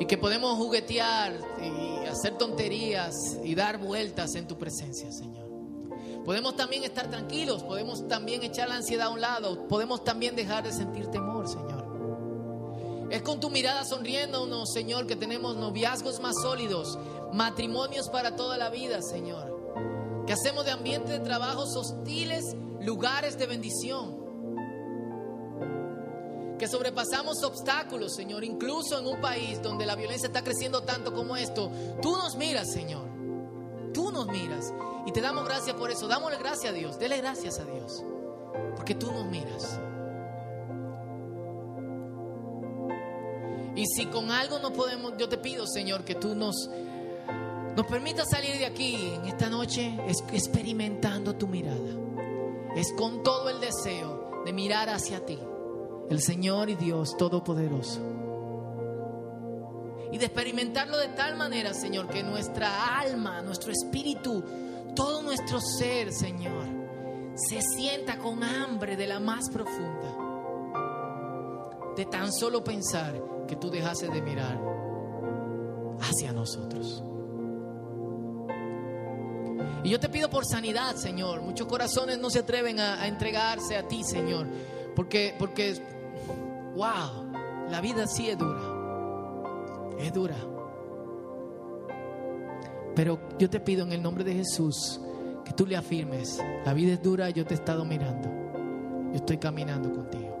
Y 0.00 0.06
que 0.06 0.16
podemos 0.16 0.56
juguetear 0.56 1.34
y 1.62 2.06
hacer 2.06 2.38
tonterías 2.38 3.36
y 3.44 3.54
dar 3.54 3.76
vueltas 3.76 4.34
en 4.34 4.46
tu 4.46 4.56
presencia, 4.56 5.12
Señor. 5.12 5.46
Podemos 6.24 6.56
también 6.56 6.84
estar 6.84 7.10
tranquilos, 7.10 7.62
podemos 7.62 8.08
también 8.08 8.42
echar 8.42 8.68
la 8.68 8.76
ansiedad 8.76 9.08
a 9.08 9.10
un 9.10 9.20
lado, 9.20 9.68
podemos 9.68 10.04
también 10.04 10.34
dejar 10.36 10.64
de 10.64 10.72
sentir 10.72 11.08
temor, 11.08 11.46
Señor. 11.46 13.08
Es 13.10 13.20
con 13.20 13.40
tu 13.40 13.50
mirada 13.50 13.84
sonriéndonos, 13.84 14.72
Señor, 14.72 15.06
que 15.06 15.16
tenemos 15.16 15.56
noviazgos 15.56 16.20
más 16.20 16.36
sólidos, 16.40 16.98
matrimonios 17.34 18.08
para 18.08 18.36
toda 18.36 18.56
la 18.56 18.70
vida, 18.70 19.02
Señor. 19.02 20.24
Que 20.26 20.32
hacemos 20.32 20.64
de 20.64 20.70
ambiente 20.70 21.12
de 21.12 21.18
trabajos 21.18 21.76
hostiles 21.76 22.56
lugares 22.80 23.38
de 23.38 23.46
bendición. 23.46 24.20
Que 26.58 26.68
sobrepasamos 26.68 27.42
obstáculos, 27.42 28.14
Señor, 28.14 28.44
incluso 28.44 28.98
en 28.98 29.06
un 29.06 29.20
país 29.20 29.62
donde 29.62 29.86
la 29.86 29.96
violencia 29.96 30.26
está 30.26 30.42
creciendo 30.44 30.82
tanto 30.82 31.14
como 31.14 31.36
esto. 31.36 31.70
Tú 32.02 32.16
nos 32.16 32.36
miras, 32.36 32.70
Señor. 32.70 33.08
Tú 33.94 34.12
nos 34.12 34.26
miras 34.26 34.72
y 35.06 35.12
te 35.12 35.20
damos 35.20 35.44
gracias 35.44 35.74
por 35.76 35.90
eso. 35.90 36.06
Dámosle 36.06 36.38
gracias 36.38 36.72
a 36.72 36.76
Dios. 36.76 36.98
Dele 36.98 37.16
gracias 37.16 37.58
a 37.60 37.64
Dios. 37.64 38.04
Porque 38.76 38.94
tú 38.94 39.10
nos 39.10 39.24
miras. 39.26 39.80
Y 43.74 43.86
si 43.86 44.06
con 44.06 44.30
algo 44.30 44.58
no 44.58 44.72
podemos, 44.72 45.14
yo 45.16 45.28
te 45.28 45.38
pido, 45.38 45.66
Señor, 45.66 46.04
que 46.04 46.14
tú 46.14 46.34
nos, 46.34 46.68
nos 47.74 47.86
permitas 47.86 48.28
salir 48.28 48.58
de 48.58 48.66
aquí 48.66 49.12
en 49.14 49.24
esta 49.24 49.48
noche 49.48 49.98
experimentando 50.32 51.34
tu 51.34 51.46
mirada. 51.46 52.09
Es 52.76 52.92
con 52.92 53.22
todo 53.22 53.50
el 53.50 53.60
deseo 53.60 54.42
de 54.44 54.52
mirar 54.52 54.88
hacia 54.88 55.24
ti, 55.24 55.38
el 56.08 56.20
Señor 56.20 56.70
y 56.70 56.76
Dios 56.76 57.16
Todopoderoso 57.16 58.10
y 60.12 60.18
de 60.18 60.26
experimentarlo 60.26 60.98
de 60.98 61.08
tal 61.08 61.36
manera, 61.36 61.72
Señor, 61.72 62.08
que 62.08 62.22
nuestra 62.22 62.98
alma, 62.98 63.42
nuestro 63.42 63.72
espíritu, 63.72 64.42
todo 64.94 65.22
nuestro 65.22 65.60
ser, 65.60 66.12
Señor, 66.12 66.66
se 67.36 67.60
sienta 67.62 68.18
con 68.18 68.42
hambre 68.42 68.96
de 68.96 69.06
la 69.06 69.20
más 69.20 69.48
profunda, 69.50 70.16
de 71.96 72.04
tan 72.06 72.32
solo 72.32 72.64
pensar 72.64 73.22
que 73.46 73.56
tú 73.56 73.70
dejases 73.70 74.12
de 74.12 74.20
mirar 74.20 74.60
hacia 76.00 76.32
nosotros. 76.32 77.04
Y 79.82 79.90
yo 79.90 79.98
te 79.98 80.08
pido 80.08 80.28
por 80.28 80.44
sanidad, 80.44 80.96
Señor. 80.96 81.40
Muchos 81.42 81.66
corazones 81.66 82.18
no 82.18 82.30
se 82.30 82.40
atreven 82.40 82.80
a, 82.80 83.06
entregarse 83.06 83.76
a 83.76 83.88
ti, 83.88 84.04
Señor, 84.04 84.46
porque, 84.94 85.34
porque, 85.38 85.80
wow, 86.74 87.68
la 87.70 87.80
vida 87.80 88.06
sí 88.06 88.28
es 88.28 88.38
dura 88.38 88.80
es 90.06 90.12
dura. 90.12 90.36
Pero 92.94 93.18
yo 93.38 93.48
te 93.48 93.60
pido 93.60 93.84
en 93.84 93.92
el 93.92 94.02
nombre 94.02 94.24
de 94.24 94.34
Jesús 94.34 95.00
que 95.44 95.52
tú 95.52 95.66
le 95.66 95.76
afirmes, 95.76 96.42
la 96.64 96.74
vida 96.74 96.94
es 96.94 97.02
dura, 97.02 97.30
yo 97.30 97.44
te 97.44 97.54
he 97.54 97.56
estado 97.56 97.84
mirando, 97.84 98.28
yo 99.10 99.16
estoy 99.16 99.38
caminando 99.38 99.92
contigo. 99.92 100.36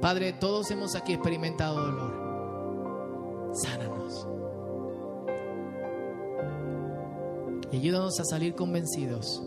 Padre, 0.00 0.32
todos 0.32 0.70
hemos 0.70 0.96
aquí 0.96 1.12
experimentado 1.12 1.80
dolor. 1.80 3.52
Sánanos. 3.54 3.91
Y 7.72 7.76
ayúdanos 7.76 8.20
a 8.20 8.24
salir 8.24 8.54
convencidos 8.54 9.42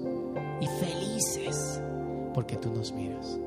y 0.60 0.68
felices 0.84 1.82
porque 2.34 2.58
tú 2.58 2.74
nos 2.74 2.92
miras. 2.92 3.40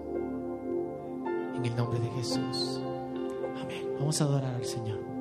En 1.56 1.64
el 1.64 1.76
nombre 1.76 1.98
de 1.98 2.08
Jesús. 2.10 2.80
Amén. 3.60 3.88
Vamos 3.98 4.20
a 4.20 4.24
adorar 4.24 4.54
al 4.54 4.64
Señor. 4.64 5.17